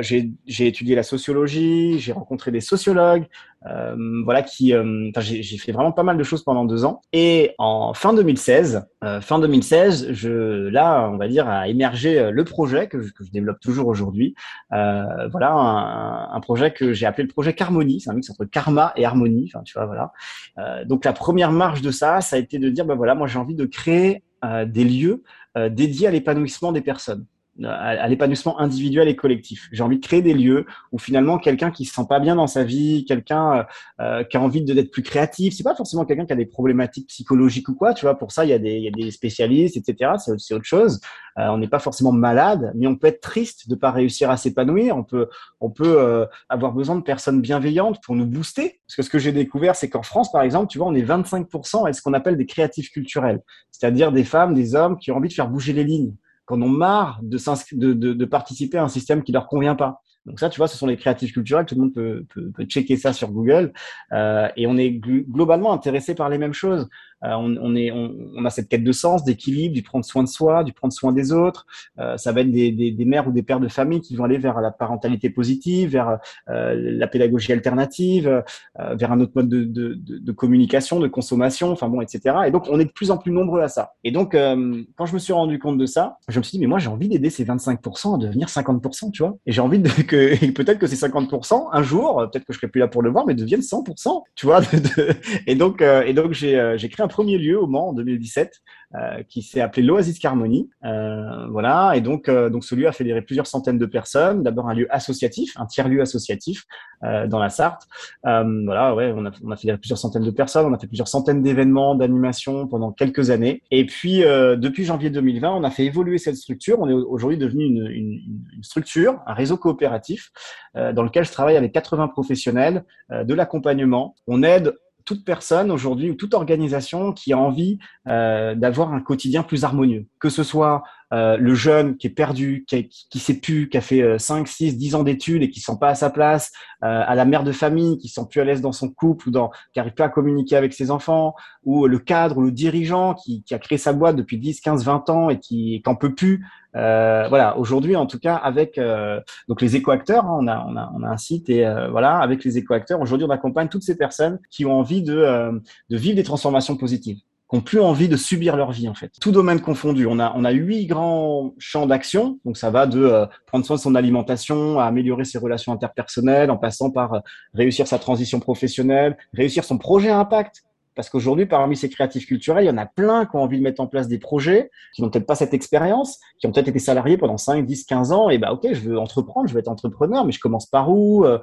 [0.00, 3.26] J'ai étudié la sociologie, j'ai rencontré des sociologues,
[3.68, 7.00] euh, voilà, qui, euh, j'ai fait vraiment pas mal de choses pendant deux ans.
[7.12, 12.44] Et en fin 2016, euh, fin 2016, je, là, on va dire, a émergé le
[12.44, 14.34] projet que je, que je développe toujours aujourd'hui.
[14.72, 18.00] Euh, voilà, un, un, projet que j'ai appelé le projet Carmonie.
[18.00, 19.50] C'est un mix entre karma et harmonie.
[19.52, 20.12] Enfin, tu vois, voilà.
[20.58, 23.26] Euh, donc la première marche de ça, ça a été de dire, ben voilà, moi
[23.26, 24.22] j'ai envie de créer
[24.66, 25.24] des lieux
[25.70, 27.24] dédiés à l'épanouissement des personnes
[27.64, 29.68] à, l'épanouissement individuel et collectif.
[29.72, 32.46] J'ai envie de créer des lieux où finalement quelqu'un qui se sent pas bien dans
[32.46, 33.66] sa vie, quelqu'un
[34.00, 37.08] euh, qui a envie d'être plus créatif, c'est pas forcément quelqu'un qui a des problématiques
[37.08, 38.18] psychologiques ou quoi, tu vois.
[38.18, 40.12] Pour ça, il y a des, il y a des spécialistes, etc.
[40.38, 41.00] C'est autre chose.
[41.38, 44.36] Euh, on n'est pas forcément malade, mais on peut être triste de pas réussir à
[44.36, 44.96] s'épanouir.
[44.96, 45.28] On peut,
[45.60, 48.80] on peut euh, avoir besoin de personnes bienveillantes pour nous booster.
[48.86, 51.02] Parce que ce que j'ai découvert, c'est qu'en France, par exemple, tu vois, on est
[51.02, 55.16] 25% à ce qu'on appelle des créatifs culturels, c'est-à-dire des femmes, des hommes qui ont
[55.16, 56.14] envie de faire bouger les lignes
[56.46, 57.38] qu'on ont marre de,
[57.72, 60.00] de, de, de, participer à un système qui leur convient pas.
[60.26, 61.66] Donc ça, tu vois, ce sont les créatifs culturels.
[61.66, 63.72] Tout le monde peut, peut, peut checker ça sur Google.
[64.12, 66.88] Euh, et on est globalement intéressé par les mêmes choses.
[67.24, 70.22] Euh, on, on, est, on, on, a cette quête de sens, d'équilibre, du prendre soin
[70.22, 71.66] de soi, du prendre soin des autres.
[71.98, 74.24] Euh, ça va être des, des, des, mères ou des pères de famille qui vont
[74.24, 76.18] aller vers la parentalité positive, vers
[76.50, 78.42] euh, la pédagogie alternative,
[78.78, 82.36] euh, vers un autre mode de, de, de, communication, de consommation, enfin bon, etc.
[82.46, 83.94] Et donc, on est de plus en plus nombreux à ça.
[84.04, 86.60] Et donc, euh, quand je me suis rendu compte de ça, je me suis dit,
[86.60, 89.36] mais moi, j'ai envie d'aider ces 25% à devenir 50%, tu vois.
[89.46, 92.68] Et j'ai envie de, que peut-être que ces 50%, un jour, peut-être que je serai
[92.68, 94.60] plus là pour le voir, mais deviennent 100%, tu vois.
[95.46, 98.60] et donc, et donc j'ai créé un premier lieu au Mans en 2017
[98.94, 100.70] euh, qui s'est appelé l'Oasis Carmonie.
[100.84, 104.42] Euh, voilà, et donc, euh, donc ce lieu a fédéré plusieurs centaines de personnes.
[104.42, 106.64] D'abord un lieu associatif, un tiers-lieu associatif
[107.04, 107.86] euh, dans la Sarthe.
[108.22, 111.94] Voilà, ouais, on a, fédéré plusieurs centaines de personnes, on a fait plusieurs centaines d'événements,
[111.94, 113.62] d'animations pendant quelques années.
[113.70, 116.80] Et puis, depuis janvier 2020, on a fait évoluer cette structure.
[116.80, 118.20] On est aujourd'hui devenu une,
[118.62, 120.30] structure, un réseau coopératif
[120.74, 124.14] dans lequel je travaille avec 80 professionnels de l'accompagnement.
[124.26, 124.74] On aide
[125.06, 127.78] toute personne aujourd'hui ou toute organisation qui a envie
[128.08, 130.82] euh, d'avoir un quotidien plus harmonieux, que ce soit
[131.16, 134.18] euh, le jeune qui est perdu, qui, qui, qui sait plus, qui a fait euh,
[134.18, 136.52] 5, 6, 10 ans d'études et qui sent pas à sa place,
[136.84, 139.32] euh, à la mère de famille qui sent plus à l'aise dans son couple ou
[139.32, 143.14] dans, qui arrive pas à communiquer avec ses enfants, ou le cadre ou le dirigeant
[143.14, 146.14] qui, qui a créé sa boîte depuis 10, 15, 20 ans et qui qu'en peut
[146.14, 146.44] plus.
[146.76, 150.76] Euh, voilà, aujourd'hui en tout cas avec euh, donc les écoacteurs, hein, on, a, on,
[150.76, 153.82] a, on a un site et euh, voilà avec les écoacteurs, aujourd'hui on accompagne toutes
[153.82, 155.52] ces personnes qui ont envie de, euh,
[155.88, 157.18] de vivre des transformations positives
[157.48, 159.12] qui n'ont plus envie de subir leur vie en fait.
[159.20, 160.06] Tout domaine confondu.
[160.06, 162.38] On a on a huit grands champs d'action.
[162.44, 166.50] Donc ça va de euh, prendre soin de son alimentation, à améliorer ses relations interpersonnelles,
[166.50, 167.20] en passant par euh,
[167.54, 170.62] réussir sa transition professionnelle, réussir son projet à impact.
[170.96, 173.62] Parce qu'aujourd'hui, parmi ces créatifs culturels, il y en a plein qui ont envie de
[173.62, 176.78] mettre en place des projets, qui n'ont peut-être pas cette expérience, qui ont peut-être été
[176.78, 179.68] salariés pendant 5, 10, 15 ans, et bah ok, je veux entreprendre, je veux être
[179.68, 181.38] entrepreneur, mais je commence par où euh,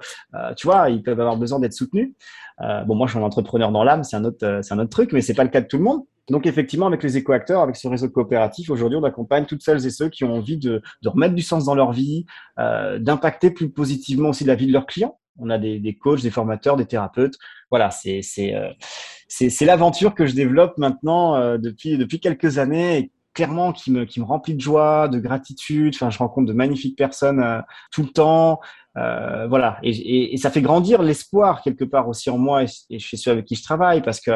[0.58, 2.14] Tu vois, ils peuvent avoir besoin d'être soutenus.
[2.62, 4.80] Euh, bon, moi, je suis un entrepreneur dans l'âme, c'est un autre, euh, c'est un
[4.80, 6.02] autre truc, mais c'est pas le cas de tout le monde.
[6.30, 9.90] Donc, effectivement, avec les écoacteurs, avec ce réseau coopératif, aujourd'hui, on accompagne toutes celles et
[9.90, 12.26] ceux qui ont envie de, de remettre du sens dans leur vie,
[12.60, 15.18] euh, d'impacter plus positivement aussi la vie de leurs clients.
[15.40, 17.36] On a des, des coachs, des formateurs, des thérapeutes.
[17.72, 18.70] Voilà, c'est c'est euh,
[19.28, 22.98] c'est l'aventure que je développe maintenant euh, depuis depuis quelques années.
[23.00, 25.96] Et clairement qui me qui me remplit de joie, de gratitude.
[25.96, 28.60] Enfin, je rencontre de magnifiques personnes euh, tout le temps.
[28.98, 33.00] Euh, voilà, et, et, et, ça fait grandir l'espoir quelque part aussi en moi et,
[33.00, 34.32] chez ceux avec qui je travaille, parce que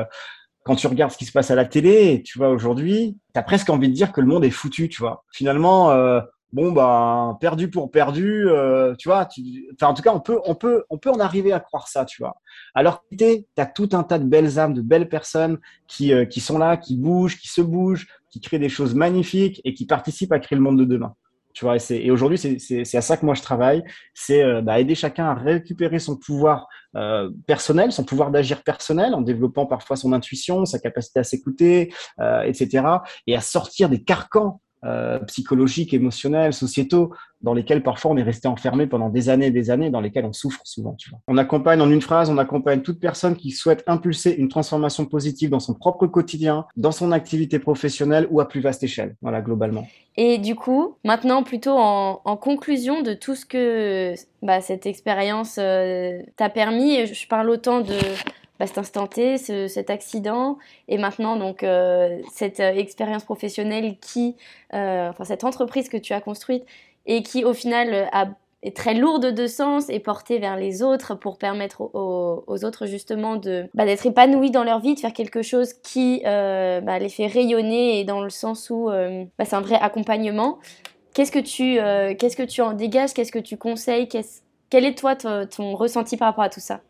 [0.68, 3.43] quand tu regardes ce qui se passe à la télé, tu vois aujourd'hui, tu as
[3.43, 5.24] presque envie de dire que le monde est foutu, tu vois.
[5.32, 6.20] Finalement, euh,
[6.51, 9.26] bon bah perdu pour perdu, euh, tu vois.
[9.26, 12.03] Tu, en tout cas, on peut on peut on peut en arriver à croire ça,
[12.03, 12.36] tu vois.
[12.76, 16.26] Alors que tu as tout un tas de belles âmes, de belles personnes qui euh,
[16.26, 19.86] qui sont là, qui bougent, qui se bougent, qui créent des choses magnifiques et qui
[19.86, 21.16] participent à créer le monde de demain.
[21.58, 23.84] Tu vois, et, aujourd'hui, c'est à ça que moi je travaille,
[24.14, 29.16] c'est euh, bah, aider chacun à récupérer son pouvoir euh, personnel, son pouvoir d'agir personnel,
[29.16, 32.86] en développant parfois son intuition, sa capacité à s'écouter, euh, etc.,
[33.26, 37.11] et à sortir des carcans euh, psychologiques, émotionnels, sociétaux,
[37.41, 40.25] dans lesquels parfois on est resté enfermé pendant des années et des années, dans lesquels
[40.25, 40.93] on souffre souvent.
[40.95, 41.19] Tu vois.
[41.28, 45.49] On accompagne en une phrase, on accompagne toute personne qui souhaite impulser une transformation positive
[45.49, 49.88] dans son propre quotidien, dans son activité professionnelle ou à plus vaste échelle, voilà, globalement.
[50.15, 56.21] Et du coup, maintenant, plutôt en, conclusion de tout ce que bah, cette expérience euh,
[56.36, 57.95] t'a permis, je parle autant de
[58.66, 64.36] cet instant T, ce, cet accident, et maintenant donc euh, cette euh, expérience professionnelle qui,
[64.74, 66.66] euh, enfin cette entreprise que tu as construite
[67.05, 68.10] et qui au final
[68.64, 73.38] est très lourde de sens et portée vers les autres pour permettre aux, autres justement
[73.38, 77.28] de bah, d'être épanouis dans leur vie, de faire quelque chose qui bah, les fait
[77.28, 78.89] rayonner et dans le sens où
[79.38, 80.60] bah, c'est un vrai accompagnement.
[81.14, 81.78] Qu'est-ce que tu
[82.18, 83.14] qu'est-ce que tu en dégages?
[83.14, 84.10] Qu'est-ce que tu conseilles?
[84.70, 86.82] Quel est toi ton ressenti par rapport à tout ça?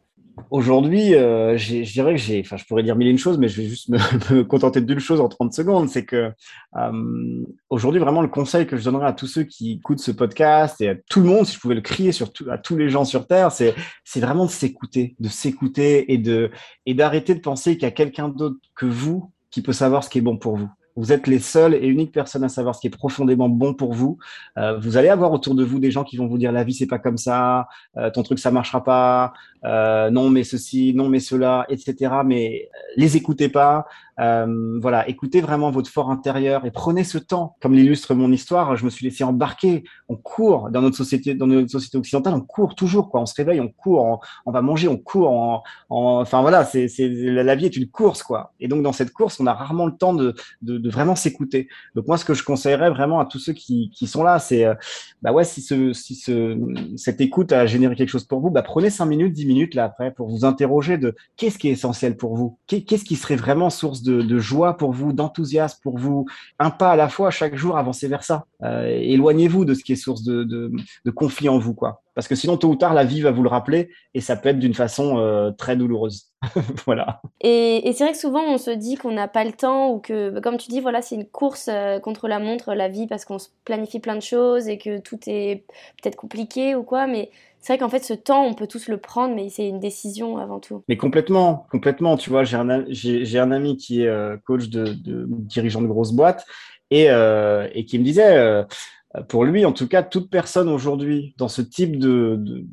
[0.52, 3.48] Aujourd'hui, euh, je dirais que j'ai, enfin, je pourrais dire mille et une choses, mais
[3.48, 3.98] je vais juste me,
[4.34, 5.90] me contenter d'une chose en 30 secondes.
[5.90, 6.32] C'est que
[6.76, 10.80] euh, aujourd'hui, vraiment, le conseil que je donnerais à tous ceux qui écoutent ce podcast
[10.82, 12.90] et à tout le monde, si je pouvais le crier sur tout, à tous les
[12.90, 16.52] gens sur Terre, c'est, c'est vraiment de s'écouter, de s'écouter et de,
[16.86, 20.10] et d'arrêter de penser qu'il y a quelqu'un d'autre que vous qui peut savoir ce
[20.10, 20.70] qui est bon pour vous.
[20.98, 23.94] Vous êtes les seules et uniques personnes à savoir ce qui est profondément bon pour
[23.94, 24.18] vous.
[24.58, 26.74] Euh, vous allez avoir autour de vous des gens qui vont vous dire la vie
[26.74, 27.68] c'est pas comme ça,
[27.98, 29.34] euh, ton truc ça marchera pas,
[29.64, 32.12] euh, non mais ceci, non mais cela, etc.
[32.26, 33.86] Mais les écoutez pas.
[34.20, 37.56] Euh, voilà, écoutez vraiment votre fort intérieur et prenez ce temps.
[37.62, 39.84] Comme l'illustre mon histoire, je me suis laissé embarquer.
[40.10, 43.10] On court dans notre société, dans notre société occidentale, on court toujours.
[43.10, 43.22] Quoi.
[43.22, 45.64] On se réveille, on court, on, va manger, on court.
[45.90, 48.54] On, enfin voilà, c'est, c'est la vie est une course quoi.
[48.60, 51.68] Et donc dans cette course, on a rarement le temps de, de, de vraiment s'écouter.
[51.96, 54.66] Donc moi, ce que je conseillerais vraiment à tous ceux qui, qui sont là, c'est
[55.22, 56.58] bah ouais, si ce, si ce,
[56.96, 59.86] cette écoute a généré quelque chose pour vous, bah prenez cinq minutes, dix minutes là
[59.86, 63.70] après pour vous interroger de qu'est-ce qui est essentiel pour vous, qu'est-ce qui serait vraiment
[63.70, 66.26] source de, de joie pour vous, d'enthousiasme pour vous,
[66.60, 68.46] un pas à la fois chaque jour, avancez vers ça.
[68.64, 70.72] Euh, éloignez-vous de ce qui est source de,
[71.16, 72.02] conflit en vous, quoi.
[72.16, 74.50] Parce que sinon, tôt ou tard, la vie va vous le rappeler et ça peut
[74.50, 76.32] être d'une façon euh, très douloureuse.
[76.86, 77.22] voilà.
[77.42, 80.40] Et, c'est vrai que souvent, on se dit qu'on n'a pas le temps ou que,
[80.40, 83.38] comme tu dis, voilà, c'est une course euh, contre la montre, la vie, parce qu'on
[83.38, 85.64] se planifie plein de choses et que tout est
[86.02, 87.06] peut-être compliqué ou quoi.
[87.06, 87.30] Mais
[87.60, 90.38] c'est vrai qu'en fait, ce temps, on peut tous le prendre, mais c'est une décision
[90.38, 90.84] avant tout.
[90.88, 92.16] Mais complètement, complètement.
[92.16, 96.46] Tu vois, j'ai un, ami qui est euh, coach de, de dirigeant de grosses boîtes
[96.92, 98.64] et, euh, et qui me disait, euh,
[99.28, 102.66] pour lui, en tout cas, toute personne aujourd'hui dans ce type de,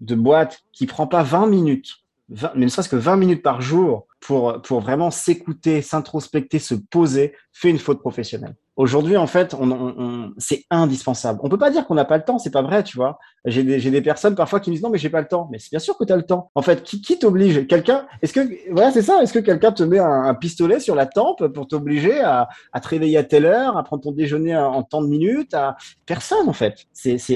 [0.00, 1.96] boîte qui prend pas 20 minutes,
[2.28, 7.34] 20, mais ne serait-ce que 20 minutes par jour pour vraiment s'écouter, s'introspecter, se poser,
[7.52, 8.56] fait une faute professionnelle.
[8.76, 11.40] Aujourd'hui, en fait, on, c'est indispensable.
[11.42, 13.18] On peut pas dire qu'on n'a pas le temps, c'est pas vrai, tu vois.
[13.46, 15.48] J'ai des, personnes parfois qui me disent non, mais j'ai pas le temps.
[15.50, 16.50] Mais c'est bien sûr que tu as le temps.
[16.54, 17.66] En fait, qui, qui t'oblige?
[17.66, 21.06] Quelqu'un Est-ce que voilà, c'est ça Est-ce que quelqu'un te met un, pistolet sur la
[21.06, 24.82] tempe pour t'obliger à, à te réveiller à telle heure, à prendre ton déjeuner en,
[24.82, 25.76] tant de minutes à...
[26.04, 26.86] Personne, en fait.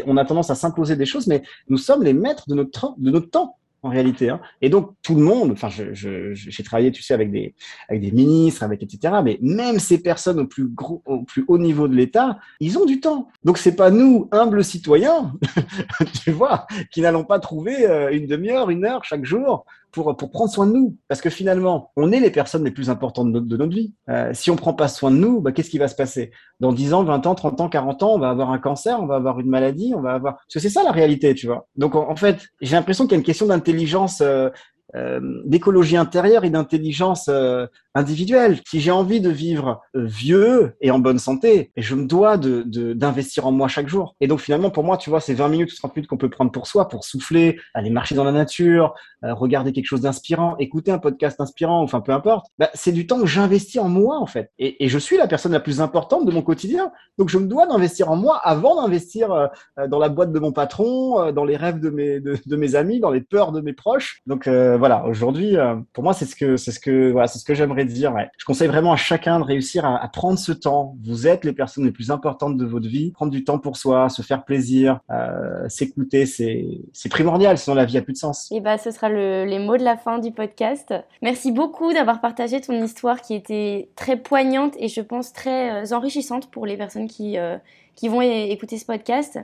[0.07, 3.11] On a tendance à s'imposer des choses, mais nous sommes les maîtres de notre, de
[3.11, 4.28] notre temps en réalité.
[4.28, 4.41] Hein.
[4.61, 7.55] Et donc tout le monde, enfin, j'ai je, travaillé, tu sais, avec des
[7.89, 9.14] avec des ministres, avec etc.
[9.24, 12.85] Mais même ces personnes au plus gros, au plus haut niveau de l'État, ils ont
[12.85, 13.28] du temps.
[13.45, 15.33] Donc c'est pas nous, humbles citoyens,
[16.22, 20.30] tu vois, qui n'allons pas trouver euh, une demi-heure, une heure chaque jour pour, pour
[20.30, 20.97] prendre soin de nous.
[21.09, 23.95] Parce que finalement, on est les personnes les plus importantes de notre, de notre vie.
[24.09, 26.30] Euh, si on prend pas soin de nous, bah, qu'est-ce qui va se passer?
[26.61, 29.07] Dans 10 ans, 20 ans, 30 ans, 40 ans, on va avoir un cancer, on
[29.07, 30.34] va avoir une maladie, on va avoir...
[30.36, 31.68] Parce que c'est ça la réalité, tu vois.
[31.76, 34.49] Donc en, fait, j'ai l'impression qu'il y a une question d'intelligence euh,
[34.97, 38.59] euh, d'écologie intérieure et d'intelligence euh, individuelle.
[38.68, 42.62] Si j'ai envie de vivre euh, vieux et en bonne santé, je me dois de,
[42.95, 44.16] d'investir en moi chaque jour.
[44.20, 46.30] Et donc finalement, pour moi, tu vois, ces 20 minutes ou 30 minutes qu'on peut
[46.30, 50.91] prendre pour soi, pour souffler, aller marcher dans la nature, regarder quelque chose d'inspirant, écouter
[50.91, 54.26] un podcast inspirant, enfin peu importe, bah, c'est du temps que j'investis en moi en
[54.26, 54.51] fait.
[54.59, 56.91] Et, je suis la personne la plus importante de mon quotidien.
[57.18, 59.51] Donc je me dois d'investir en moi avant d'investir
[59.88, 62.99] dans la boîte de mon patron, dans les rêves de mes, de, de mes amis,
[62.99, 64.22] dans les peurs de mes proches.
[64.26, 67.45] Donc voilà, aujourd'hui, euh, pour moi, c'est ce que c'est ce que voilà, c'est ce
[67.45, 68.12] que j'aimerais dire.
[68.12, 68.28] Ouais.
[68.39, 70.97] Je conseille vraiment à chacun de réussir à, prendre ce temps.
[71.03, 73.12] Vous êtes les personnes les plus importantes de votre vie.
[73.12, 77.59] Prendre du temps pour soi, se faire plaisir, euh, s'écouter, c'est primordial.
[77.59, 78.51] Sinon, la vie a plus de sens.
[78.53, 80.95] Et bah, ce sera le, les mots de la fin du podcast.
[81.22, 85.95] Merci beaucoup d'avoir partagé ton histoire qui était très poignante et je pense très euh,
[85.95, 87.57] enrichissante pour les personnes qui euh,
[88.01, 89.39] qui vont écouter ce podcast.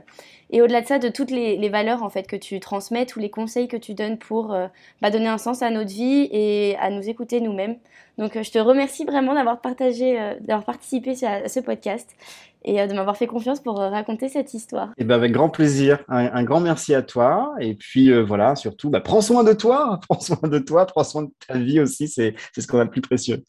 [0.49, 3.29] Et au-delà de ça, de toutes les, valeurs en fait que tu transmets, tous les
[3.29, 4.65] conseils que tu donnes pour euh,
[4.99, 7.75] bah, donner un sens à notre vie et à nous écouter nous-mêmes.
[8.17, 12.09] Donc euh, je te remercie vraiment d'avoir partagé, euh, d'avoir participé à, ce podcast
[12.65, 14.89] et de m'avoir fait confiance pour raconter cette histoire.
[14.97, 15.99] Et ben avec grand plaisir.
[16.09, 17.53] Un, un, grand merci à toi.
[17.59, 21.23] Et puis voilà, surtout, bah, prends soin de toi, prends soin de toi, prends soin
[21.23, 22.07] de ta vie aussi.
[22.07, 23.43] C'est ce qu'on a de plus précieux.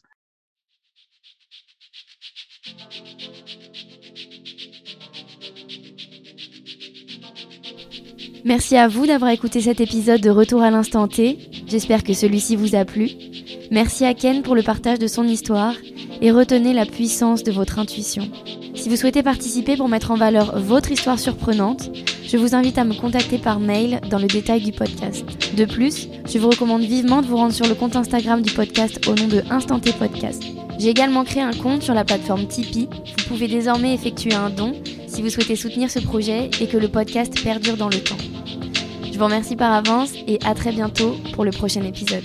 [8.45, 11.37] Merci à vous d'avoir écouté cet épisode de Retour à l'instant T.
[11.67, 13.11] J'espère que celui-ci vous a plu.
[13.69, 15.73] Merci à Ken pour le partage de son histoire
[16.21, 18.29] et retenez la puissance de votre intuition.
[18.75, 21.91] Si vous souhaitez participer pour mettre en valeur votre histoire surprenante,
[22.25, 25.25] je vous invite à me contacter par mail dans le détail du podcast.
[25.57, 29.05] De plus, je vous recommande vivement de vous rendre sur le compte Instagram du podcast
[29.07, 30.43] au nom de Instant T Podcast.
[30.77, 32.87] J'ai également créé un compte sur la plateforme Tipeee.
[33.17, 34.73] Vous pouvez désormais effectuer un don
[35.19, 38.15] si vous souhaitez soutenir ce projet et que le podcast perdure dans le temps.
[39.03, 42.23] Je vous remercie par avance et à très bientôt pour le prochain épisode.